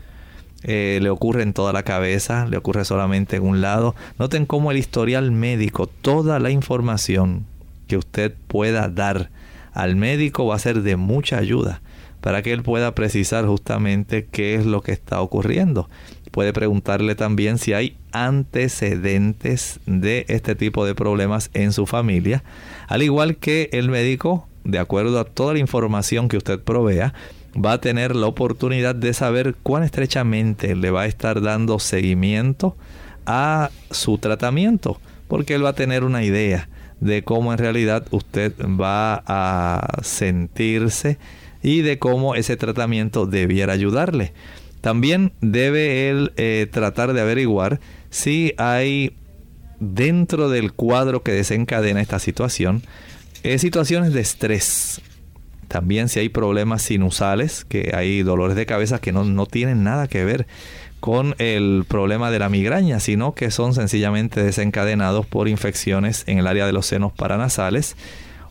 [0.64, 3.96] Eh, le ocurre en toda la cabeza, le ocurre solamente en un lado.
[4.18, 7.46] Noten cómo el historial médico, toda la información
[7.88, 9.30] que usted pueda dar
[9.72, 11.80] al médico va a ser de mucha ayuda
[12.20, 15.90] para que él pueda precisar justamente qué es lo que está ocurriendo.
[16.30, 22.44] Puede preguntarle también si hay antecedentes de este tipo de problemas en su familia,
[22.86, 27.12] al igual que el médico, de acuerdo a toda la información que usted provea,
[27.54, 32.76] va a tener la oportunidad de saber cuán estrechamente le va a estar dando seguimiento
[33.26, 36.68] a su tratamiento, porque él va a tener una idea
[37.02, 41.18] de cómo en realidad usted va a sentirse
[41.60, 44.32] y de cómo ese tratamiento debiera ayudarle.
[44.80, 47.80] También debe él eh, tratar de averiguar
[48.10, 49.16] si hay
[49.80, 52.82] dentro del cuadro que desencadena esta situación
[53.42, 55.00] eh, situaciones de estrés.
[55.66, 60.06] También si hay problemas sinusales, que hay dolores de cabeza que no, no tienen nada
[60.06, 60.46] que ver
[61.02, 66.46] con el problema de la migraña, sino que son sencillamente desencadenados por infecciones en el
[66.46, 67.96] área de los senos paranasales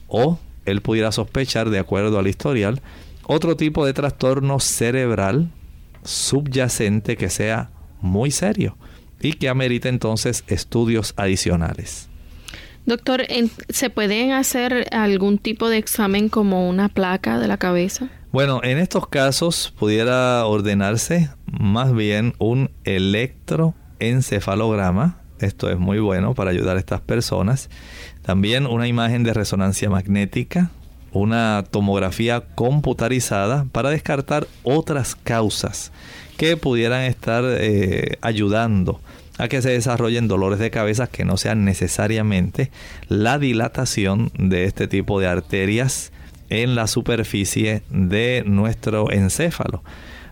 [0.10, 2.82] o él pudiera sospechar, de acuerdo al historial,
[3.24, 5.48] otro tipo de trastorno cerebral
[6.04, 7.70] subyacente que sea
[8.02, 8.76] muy serio
[9.22, 12.10] y que amerite entonces estudios adicionales.
[12.86, 13.28] Doctor,
[13.70, 18.10] ¿se pueden hacer algún tipo de examen como una placa de la cabeza?
[18.32, 25.20] Bueno, en estos casos pudiera ordenarse más bien un electroencefalograma.
[25.40, 27.70] Esto es muy bueno para ayudar a estas personas.
[28.22, 30.72] También una imagen de resonancia magnética,
[31.12, 35.92] una tomografía computarizada para descartar otras causas
[36.38, 39.02] que pudieran estar eh, ayudando
[39.40, 42.72] a que se desarrollen dolores de cabeza que no sean necesariamente
[43.10, 46.14] la dilatación de este tipo de arterias
[46.52, 49.84] en la superficie de nuestro encéfalo.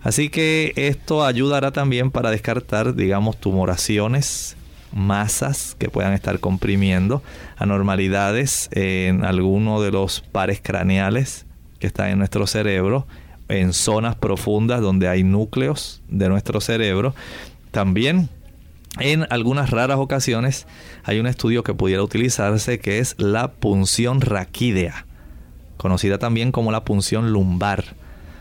[0.03, 4.55] Así que esto ayudará también para descartar, digamos, tumoraciones,
[4.91, 7.24] masas que puedan estar comprimiendo,
[7.57, 11.45] anormalidades en alguno de los pares craneales
[11.80, 13.07] que están en nuestro cerebro,
[13.47, 17.15] en zonas profundas donde hay núcleos de nuestro cerebro.
[17.72, 18.30] También
[18.99, 20.67] en algunas raras ocasiones
[21.03, 25.05] hay un estudio que pudiera utilizarse que es la punción raquídea,
[25.80, 27.95] conocida también como la punción lumbar,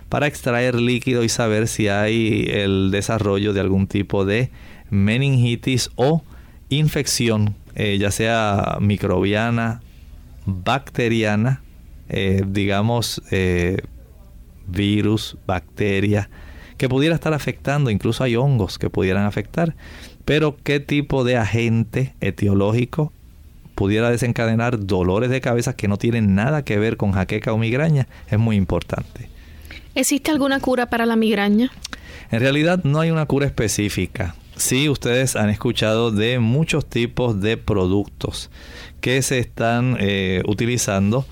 [0.09, 4.51] para extraer líquido y saber si hay el desarrollo de algún tipo de
[4.91, 6.25] meningitis o
[6.69, 9.83] infección, eh, ya sea microbiana,
[10.47, 11.63] bacteriana,
[12.09, 13.83] eh, digamos, eh,
[14.67, 16.31] virus, bacteria,
[16.77, 19.77] que pudiera estar afectando, incluso hay hongos que pudieran afectar,
[20.25, 23.13] pero qué tipo de agente etiológico
[23.79, 28.09] pudiera desencadenar dolores de cabeza que no tienen nada que ver con jaqueca o migraña
[28.29, 29.29] es muy importante.
[29.95, 31.71] ¿Existe alguna cura para la migraña?
[32.33, 34.35] En realidad no hay una cura específica.
[34.57, 38.51] Sí, ustedes han escuchado de muchos tipos de productos
[39.01, 41.25] que se están eh, utilizando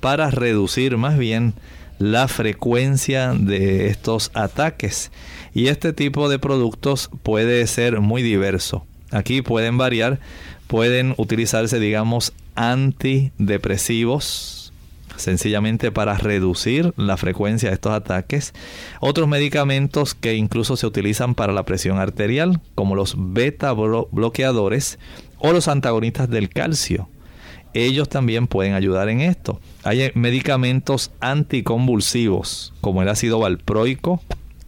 [0.00, 1.54] para reducir más bien
[2.00, 5.12] la frecuencia de estos ataques.
[5.54, 8.84] Y este tipo de productos puede ser muy diverso.
[9.12, 10.18] Aquí pueden variar,
[10.66, 14.72] pueden utilizarse, digamos, antidepresivos,
[15.16, 18.54] sencillamente para reducir la frecuencia de estos ataques.
[19.00, 24.98] Otros medicamentos que incluso se utilizan para la presión arterial, como los beta bloqueadores
[25.38, 27.08] o los antagonistas del calcio.
[27.74, 29.60] Ellos también pueden ayudar en esto.
[29.82, 34.20] Hay medicamentos anticonvulsivos, como el ácido valproico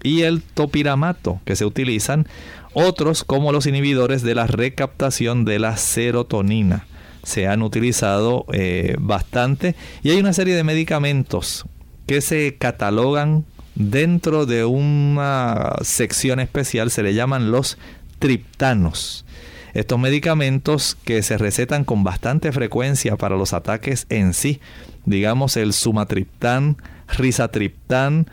[0.03, 2.27] y el topiramato, que se utilizan.
[2.75, 6.87] Otros, como los inhibidores de la recaptación de la serotonina
[7.23, 11.65] se han utilizado eh, bastante y hay una serie de medicamentos
[12.07, 13.45] que se catalogan
[13.75, 17.79] dentro de una sección especial, se le llaman los
[18.19, 19.25] triptanos.
[19.73, 24.61] Estos medicamentos que se recetan con bastante frecuencia para los ataques en sí,
[25.05, 26.77] digamos el sumatriptán,
[27.09, 28.29] risatriptán,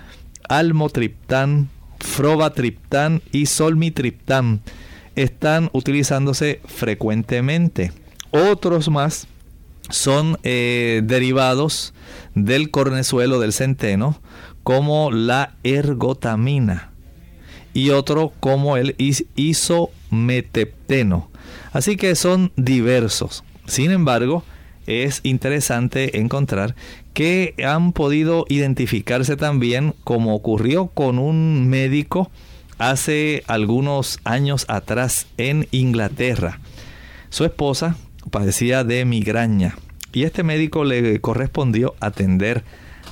[0.47, 1.69] almotriptán,
[2.01, 4.61] frobatriptán y solmitriptán,
[5.15, 7.91] están utilizándose frecuentemente.
[8.31, 9.27] Otros más
[9.89, 11.93] son eh, derivados
[12.35, 14.19] del cornezuelo del centeno,
[14.63, 16.91] como la ergotamina,
[17.73, 18.95] y otro como el
[19.35, 21.29] isometepteno.
[21.73, 23.43] Así que son diversos.
[23.65, 24.43] Sin embargo,
[24.87, 26.75] es interesante encontrar
[27.13, 32.31] que han podido identificarse también como ocurrió con un médico
[32.77, 36.59] hace algunos años atrás en Inglaterra.
[37.29, 37.95] Su esposa
[38.31, 39.77] padecía de migraña
[40.13, 42.63] y este médico le correspondió atender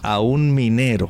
[0.01, 1.09] a un minero.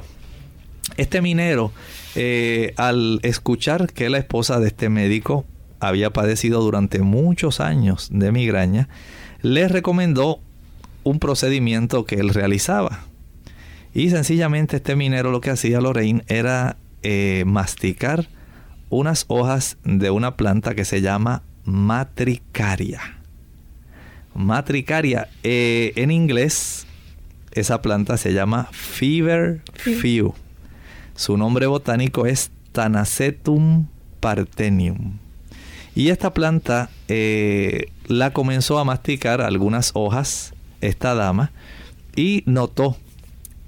[0.98, 1.72] Este minero,
[2.16, 5.46] eh, al escuchar que la esposa de este médico
[5.80, 8.90] había padecido durante muchos años de migraña,
[9.42, 10.42] le recomendó
[11.10, 13.06] un procedimiento que él realizaba.
[13.94, 18.28] Y sencillamente este minero lo que hacía Lorraine era eh, masticar
[18.90, 23.20] unas hojas de una planta que se llama matricaria
[24.40, 25.30] matricaria.
[25.44, 26.88] Eh, en inglés,
[27.52, 30.34] esa planta se llama Fever Few.
[31.16, 33.88] Su nombre botánico es Tanacetum
[34.20, 35.18] parthenium.
[35.96, 41.52] Y esta planta eh, la comenzó a masticar algunas hojas esta dama
[42.16, 42.98] y notó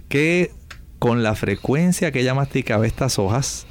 [0.09, 0.51] que
[0.99, 3.65] con la frecuencia que ella masticaba estas hojas,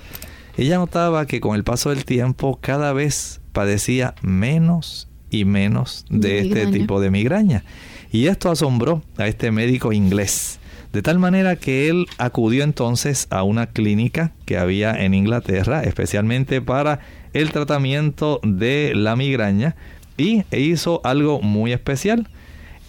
[0.56, 6.40] ella notaba que con el paso del tiempo cada vez padecía menos y menos de
[6.40, 7.64] este tipo de migraña.
[8.10, 10.58] Y esto asombró a este médico inglés.
[10.92, 16.60] De tal manera que él acudió entonces a una clínica que había en Inglaterra, especialmente
[16.60, 16.98] para
[17.32, 19.76] el tratamiento de la migraña,
[20.16, 22.28] y hizo algo muy especial.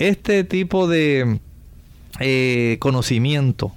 [0.01, 1.39] Este tipo de
[2.19, 3.71] eh, conocimiento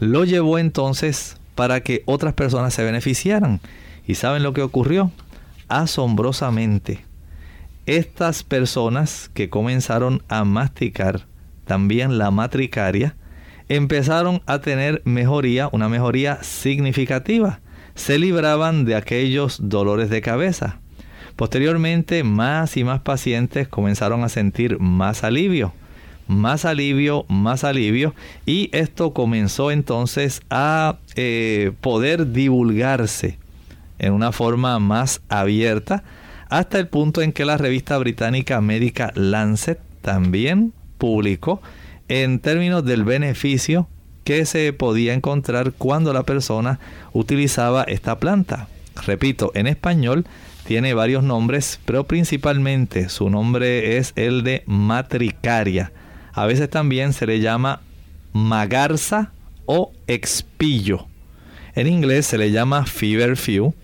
[0.00, 3.58] lo llevó entonces para que otras personas se beneficiaran.
[4.06, 5.12] ¿Y saben lo que ocurrió?
[5.68, 7.06] Asombrosamente,
[7.86, 11.24] estas personas que comenzaron a masticar
[11.64, 13.16] también la matricaria,
[13.70, 17.60] empezaron a tener mejoría, una mejoría significativa.
[17.94, 20.81] Se libraban de aquellos dolores de cabeza.
[21.36, 25.72] Posteriormente, más y más pacientes comenzaron a sentir más alivio,
[26.28, 28.14] más alivio, más alivio,
[28.46, 33.38] y esto comenzó entonces a eh, poder divulgarse
[33.98, 36.04] en una forma más abierta,
[36.48, 41.62] hasta el punto en que la revista británica médica Lancet también publicó
[42.08, 43.88] en términos del beneficio
[44.24, 46.78] que se podía encontrar cuando la persona
[47.12, 48.68] utilizaba esta planta.
[49.06, 50.26] Repito, en español
[50.66, 55.92] tiene varios nombres, pero principalmente su nombre es el de matricaria.
[56.32, 57.80] A veces también se le llama
[58.32, 59.32] magarza
[59.66, 61.06] o expillo.
[61.74, 63.74] En inglés se le llama feverfew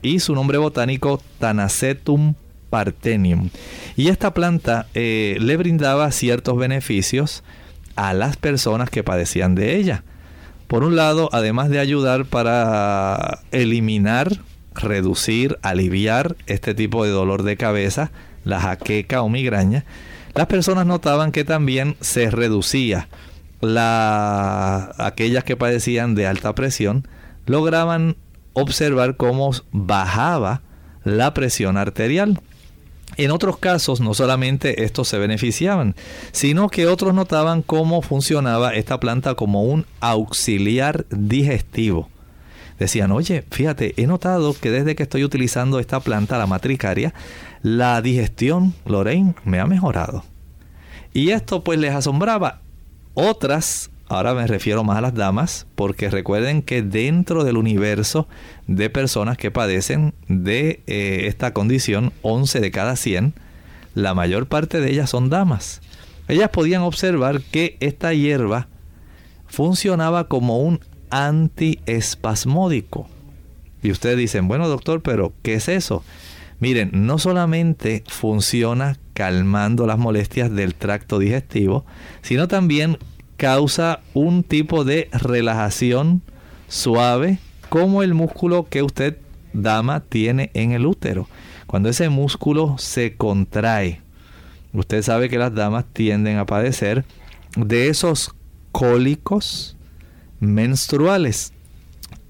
[0.00, 2.34] y su nombre botánico Tanacetum
[2.70, 3.50] partenium.
[3.96, 7.44] Y esta planta eh, le brindaba ciertos beneficios
[7.96, 10.04] a las personas que padecían de ella.
[10.68, 14.38] Por un lado, además de ayudar para eliminar,
[14.74, 18.10] reducir, aliviar este tipo de dolor de cabeza,
[18.44, 19.84] la jaqueca o migraña,
[20.34, 23.08] las personas notaban que también se reducía
[23.60, 27.06] la aquellas que padecían de alta presión
[27.46, 28.16] lograban
[28.54, 30.62] observar cómo bajaba
[31.04, 32.40] la presión arterial.
[33.16, 35.94] En otros casos, no solamente estos se beneficiaban,
[36.32, 42.08] sino que otros notaban cómo funcionaba esta planta como un auxiliar digestivo.
[42.82, 47.14] Decían, oye, fíjate, he notado que desde que estoy utilizando esta planta, la matricaria,
[47.62, 50.24] la digestión, Lorraine, me ha mejorado.
[51.12, 52.60] Y esto pues les asombraba.
[53.14, 58.26] Otras Ahora me refiero más a las damas, porque recuerden que dentro del universo
[58.66, 63.32] de personas que padecen de eh, esta condición, 11 de cada 100,
[63.94, 65.82] la mayor parte de ellas son damas.
[66.26, 68.66] Ellas podían observar que esta hierba
[69.46, 70.80] funcionaba como un
[71.12, 73.06] antiespasmódico.
[73.82, 76.02] Y ustedes dicen, bueno doctor, pero ¿qué es eso?
[76.58, 81.84] Miren, no solamente funciona calmando las molestias del tracto digestivo,
[82.22, 82.98] sino también
[83.36, 86.22] causa un tipo de relajación
[86.68, 87.38] suave
[87.68, 89.18] como el músculo que usted,
[89.52, 91.28] dama, tiene en el útero.
[91.66, 94.00] Cuando ese músculo se contrae,
[94.72, 97.04] usted sabe que las damas tienden a padecer
[97.56, 98.34] de esos
[98.70, 99.76] cólicos
[100.42, 101.52] menstruales.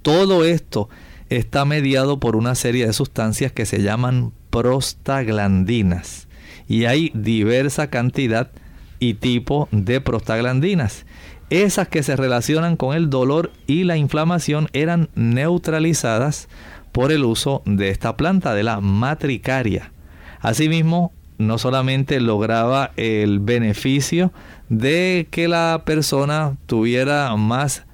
[0.02, 0.88] Todo esto
[1.30, 6.28] está mediado por una serie de sustancias que se llaman prostaglandinas.
[6.68, 8.50] Y hay diversa cantidad
[8.98, 11.06] y tipo de prostaglandinas.
[11.50, 16.48] Esas que se relacionan con el dolor y la inflamación eran neutralizadas
[16.92, 19.92] por el uso de esta planta, de la matricaria.
[20.40, 24.32] Asimismo, no solamente lograba el beneficio
[24.68, 27.84] de que la persona tuviera más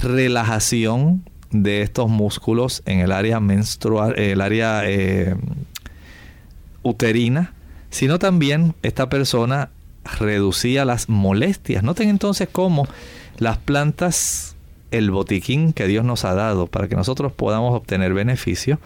[0.00, 5.36] relajación de estos músculos en el área menstrual, el área eh,
[6.82, 7.52] uterina,
[7.90, 9.70] sino también esta persona
[10.18, 11.82] reducía las molestias.
[11.82, 12.86] Noten entonces cómo
[13.38, 14.56] las plantas,
[14.90, 18.78] el botiquín que Dios nos ha dado para que nosotros podamos obtener beneficio,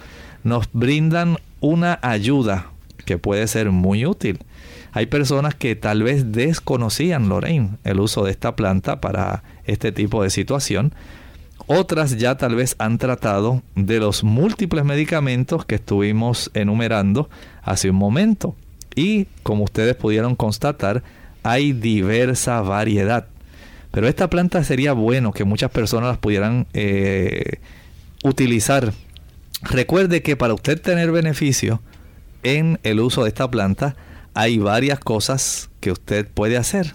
[0.44, 2.70] nos brindan una ayuda
[3.04, 4.38] que puede ser muy útil.
[4.92, 10.22] Hay personas que tal vez desconocían, Lorraine, el uso de esta planta para este tipo
[10.22, 10.94] de situación.
[11.66, 17.28] Otras ya tal vez han tratado de los múltiples medicamentos que estuvimos enumerando
[17.62, 18.56] hace un momento.
[18.94, 21.02] Y como ustedes pudieron constatar,
[21.42, 23.26] hay diversa variedad.
[23.90, 27.60] Pero esta planta sería bueno que muchas personas las pudieran eh,
[28.24, 28.92] utilizar.
[29.62, 31.82] Recuerde que para usted tener beneficio
[32.42, 33.96] en el uso de esta planta,
[34.38, 36.92] hay varias cosas que usted puede hacer.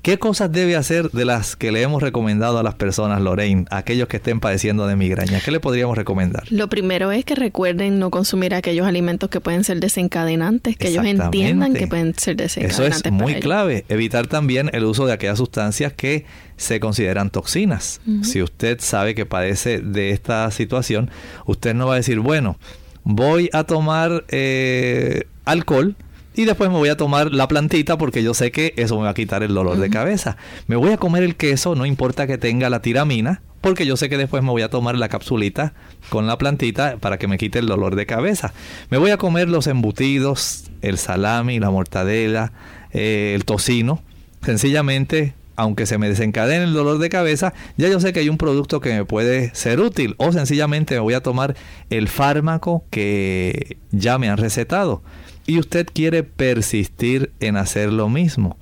[0.00, 4.08] ¿Qué cosas debe hacer de las que le hemos recomendado a las personas, Lorraine, aquellos
[4.08, 5.40] que estén padeciendo de migraña?
[5.44, 6.44] ¿Qué le podríamos recomendar?
[6.48, 11.04] Lo primero es que recuerden no consumir aquellos alimentos que pueden ser desencadenantes, que ellos
[11.04, 12.96] entiendan que pueden ser desencadenantes.
[12.96, 13.84] Eso es muy clave.
[13.90, 16.24] Evitar también el uso de aquellas sustancias que
[16.56, 18.00] se consideran toxinas.
[18.22, 21.10] Si usted sabe que padece de esta situación,
[21.44, 22.56] usted no va a decir, bueno,
[23.04, 25.94] voy a tomar eh, alcohol
[26.34, 29.10] y después me voy a tomar la plantita porque yo sé que eso me va
[29.10, 30.36] a quitar el dolor de cabeza.
[30.66, 34.08] Me voy a comer el queso, no importa que tenga la tiramina, porque yo sé
[34.08, 35.74] que después me voy a tomar la capsulita
[36.08, 38.54] con la plantita para que me quite el dolor de cabeza.
[38.90, 42.52] Me voy a comer los embutidos, el salami, la mortadela,
[42.92, 44.02] eh, el tocino.
[44.42, 48.38] Sencillamente, aunque se me desencadene el dolor de cabeza, ya yo sé que hay un
[48.38, 50.14] producto que me puede ser útil.
[50.16, 51.54] O sencillamente me voy a tomar
[51.90, 55.02] el fármaco que ya me han recetado.
[55.50, 58.56] Y usted quiere persistir en hacer lo mismo.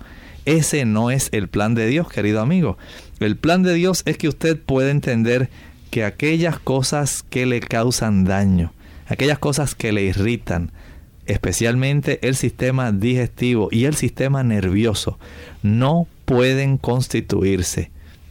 [0.47, 2.78] Ese no es el plan de Dios, querido amigo.
[3.20, 5.51] El plan de Dios es que usted pueda entender
[5.91, 8.72] que aquellas cosas que le causan daño,
[9.07, 10.72] aquellas cosas que le irritan,
[11.26, 15.18] especialmente el sistema digestivo y el sistema nervioso,
[15.62, 17.91] no pueden constituirse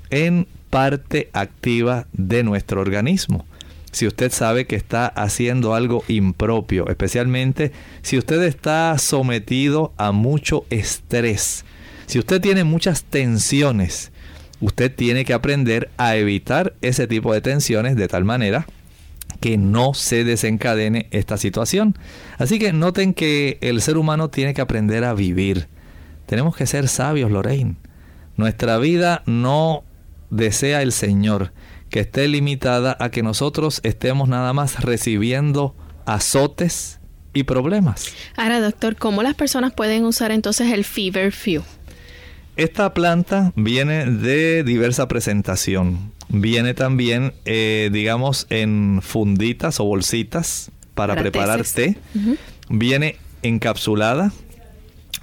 [0.09, 3.45] en parte activa de nuestro organismo.
[3.97, 7.71] Si usted sabe que está haciendo algo impropio, especialmente
[8.03, 11.65] si usted está sometido a mucho estrés,
[12.05, 14.11] si usted tiene muchas tensiones,
[14.61, 18.67] usted tiene que aprender a evitar ese tipo de tensiones de tal manera
[19.39, 21.97] que no se desencadene esta situación.
[22.37, 25.69] Así que noten que el ser humano tiene que aprender a vivir.
[26.27, 27.77] Tenemos que ser sabios, Lorraine.
[28.35, 29.83] Nuestra vida no
[30.29, 31.51] desea el Señor
[31.89, 35.75] que esté limitada a que nosotros estemos nada más recibiendo
[36.05, 36.99] azotes
[37.33, 38.13] y problemas.
[38.35, 41.63] Ahora, doctor, ¿cómo las personas pueden usar entonces el Fever Few?
[42.55, 46.11] Esta planta viene de diversa presentación.
[46.29, 51.97] Viene también, eh, digamos, en funditas o bolsitas para, preparar té.
[52.69, 54.33] Viene encapsulada.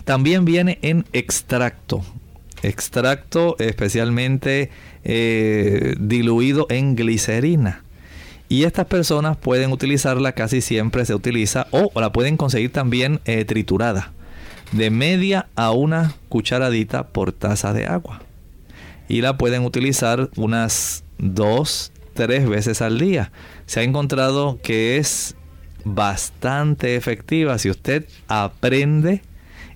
[0.05, 2.05] También viene en extracto.
[2.63, 4.71] Extracto especialmente
[5.05, 7.83] eh, diluido en glicerina.
[8.49, 13.45] Y estas personas pueden utilizarla, casi siempre se utiliza, o la pueden conseguir también eh,
[13.45, 14.13] triturada
[14.73, 18.23] de media a una cucharadita por taza de agua.
[19.09, 23.31] Y la pueden utilizar unas dos, tres veces al día.
[23.67, 25.37] Se ha encontrado que es
[25.85, 29.23] bastante efectiva si usted aprende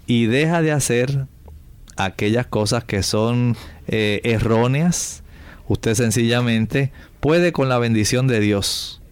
[0.07, 1.27] y deja de hacer
[1.99, 5.23] aquellas cosas que son eh, erróneas.
[5.67, 9.03] Usted sencillamente puede con la bendición de Dios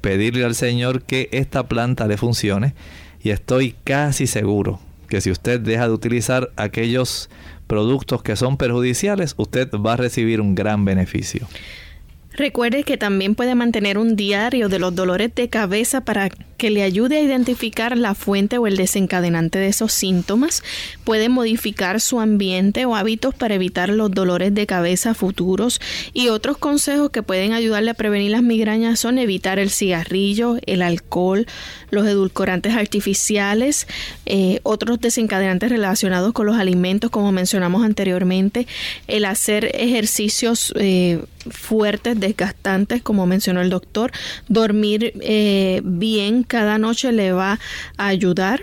[0.00, 2.74] pedirle al Señor que esta planta le funcione
[3.22, 4.78] y estoy casi seguro
[5.08, 7.30] que si usted deja de utilizar aquellos
[7.66, 11.46] productos que son perjudiciales, usted va a recibir un gran beneficio.
[12.36, 16.82] Recuerde que también puede mantener un diario de los dolores de cabeza para que le
[16.82, 20.62] ayude a identificar la fuente o el desencadenante de esos síntomas.
[21.04, 25.80] Puede modificar su ambiente o hábitos para evitar los dolores de cabeza futuros.
[26.12, 30.82] Y otros consejos que pueden ayudarle a prevenir las migrañas son evitar el cigarrillo, el
[30.82, 31.46] alcohol,
[31.90, 33.86] los edulcorantes artificiales,
[34.26, 38.66] eh, otros desencadenantes relacionados con los alimentos, como mencionamos anteriormente,
[39.06, 41.20] el hacer ejercicios eh,
[41.50, 44.12] fuertes, desgastantes, como mencionó el doctor.
[44.48, 47.58] Dormir eh, bien cada noche le va
[47.96, 48.62] a ayudar.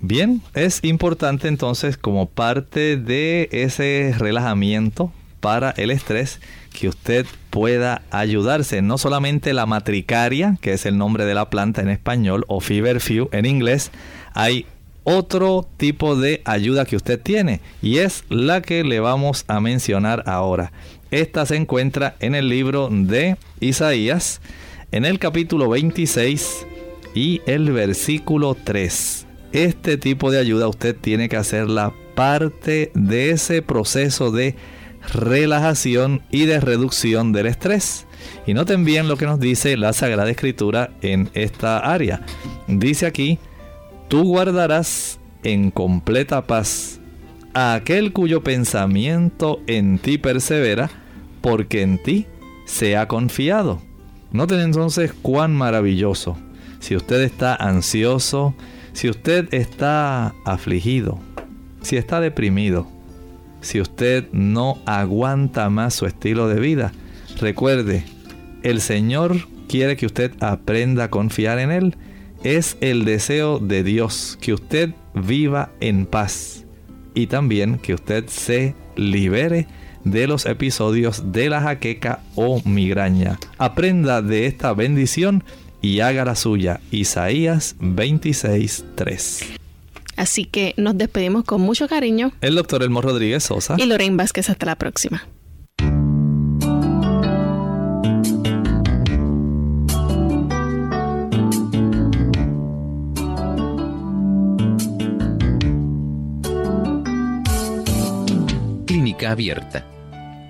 [0.00, 6.40] Bien, es importante entonces como parte de ese relajamiento para el estrés
[6.78, 8.82] que usted pueda ayudarse.
[8.82, 13.28] No solamente la matricaria, que es el nombre de la planta en español, o feverfew
[13.32, 13.90] en inglés,
[14.34, 14.66] hay
[15.08, 20.24] otro tipo de ayuda que usted tiene y es la que le vamos a mencionar
[20.26, 20.72] ahora.
[21.10, 24.40] Esta se encuentra en el libro de Isaías,
[24.90, 26.66] en el capítulo 26
[27.14, 29.26] y el versículo 3.
[29.52, 34.56] Este tipo de ayuda usted tiene que hacerla parte de ese proceso de
[35.12, 38.06] relajación y de reducción del estrés.
[38.46, 42.22] Y noten bien lo que nos dice la Sagrada Escritura en esta área.
[42.66, 43.38] Dice aquí,
[44.08, 46.95] tú guardarás en completa paz
[47.56, 50.90] aquel cuyo pensamiento en ti persevera,
[51.40, 52.26] porque en ti
[52.66, 53.80] se ha confiado.
[54.30, 56.36] Noten entonces cuán maravilloso.
[56.80, 58.54] Si usted está ansioso,
[58.92, 61.18] si usted está afligido,
[61.80, 62.86] si está deprimido,
[63.62, 66.92] si usted no aguanta más su estilo de vida,
[67.40, 68.04] recuerde,
[68.62, 71.96] el Señor quiere que usted aprenda a confiar en Él.
[72.44, 76.65] Es el deseo de Dios que usted viva en paz
[77.16, 79.66] y también que usted se libere
[80.04, 83.40] de los episodios de la jaqueca o migraña.
[83.58, 85.42] Aprenda de esta bendición
[85.82, 86.80] y haga la suya.
[86.92, 89.44] Isaías 26:3.
[90.16, 92.32] Así que nos despedimos con mucho cariño.
[92.40, 93.76] El doctor Elmo Rodríguez Sosa.
[93.78, 94.48] Y Lorraine Vázquez.
[94.48, 95.26] Hasta la próxima.
[109.26, 109.84] Abierta.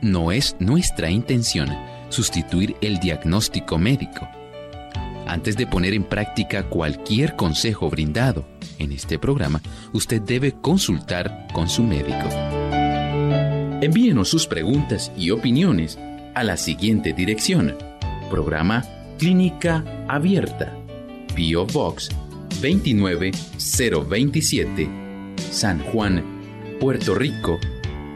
[0.03, 1.69] No es nuestra intención
[2.09, 4.29] sustituir el diagnóstico médico.
[5.27, 8.47] Antes de poner en práctica cualquier consejo brindado
[8.79, 9.61] en este programa,
[9.93, 12.29] usted debe consultar con su médico.
[13.83, 15.99] Envíenos sus preguntas y opiniones
[16.35, 17.77] a la siguiente dirección.
[18.31, 18.85] Programa
[19.19, 20.73] Clínica Abierta.
[21.35, 22.11] Bio Box
[22.63, 24.89] 29027.
[25.51, 26.23] San Juan,
[26.81, 27.59] Puerto Rico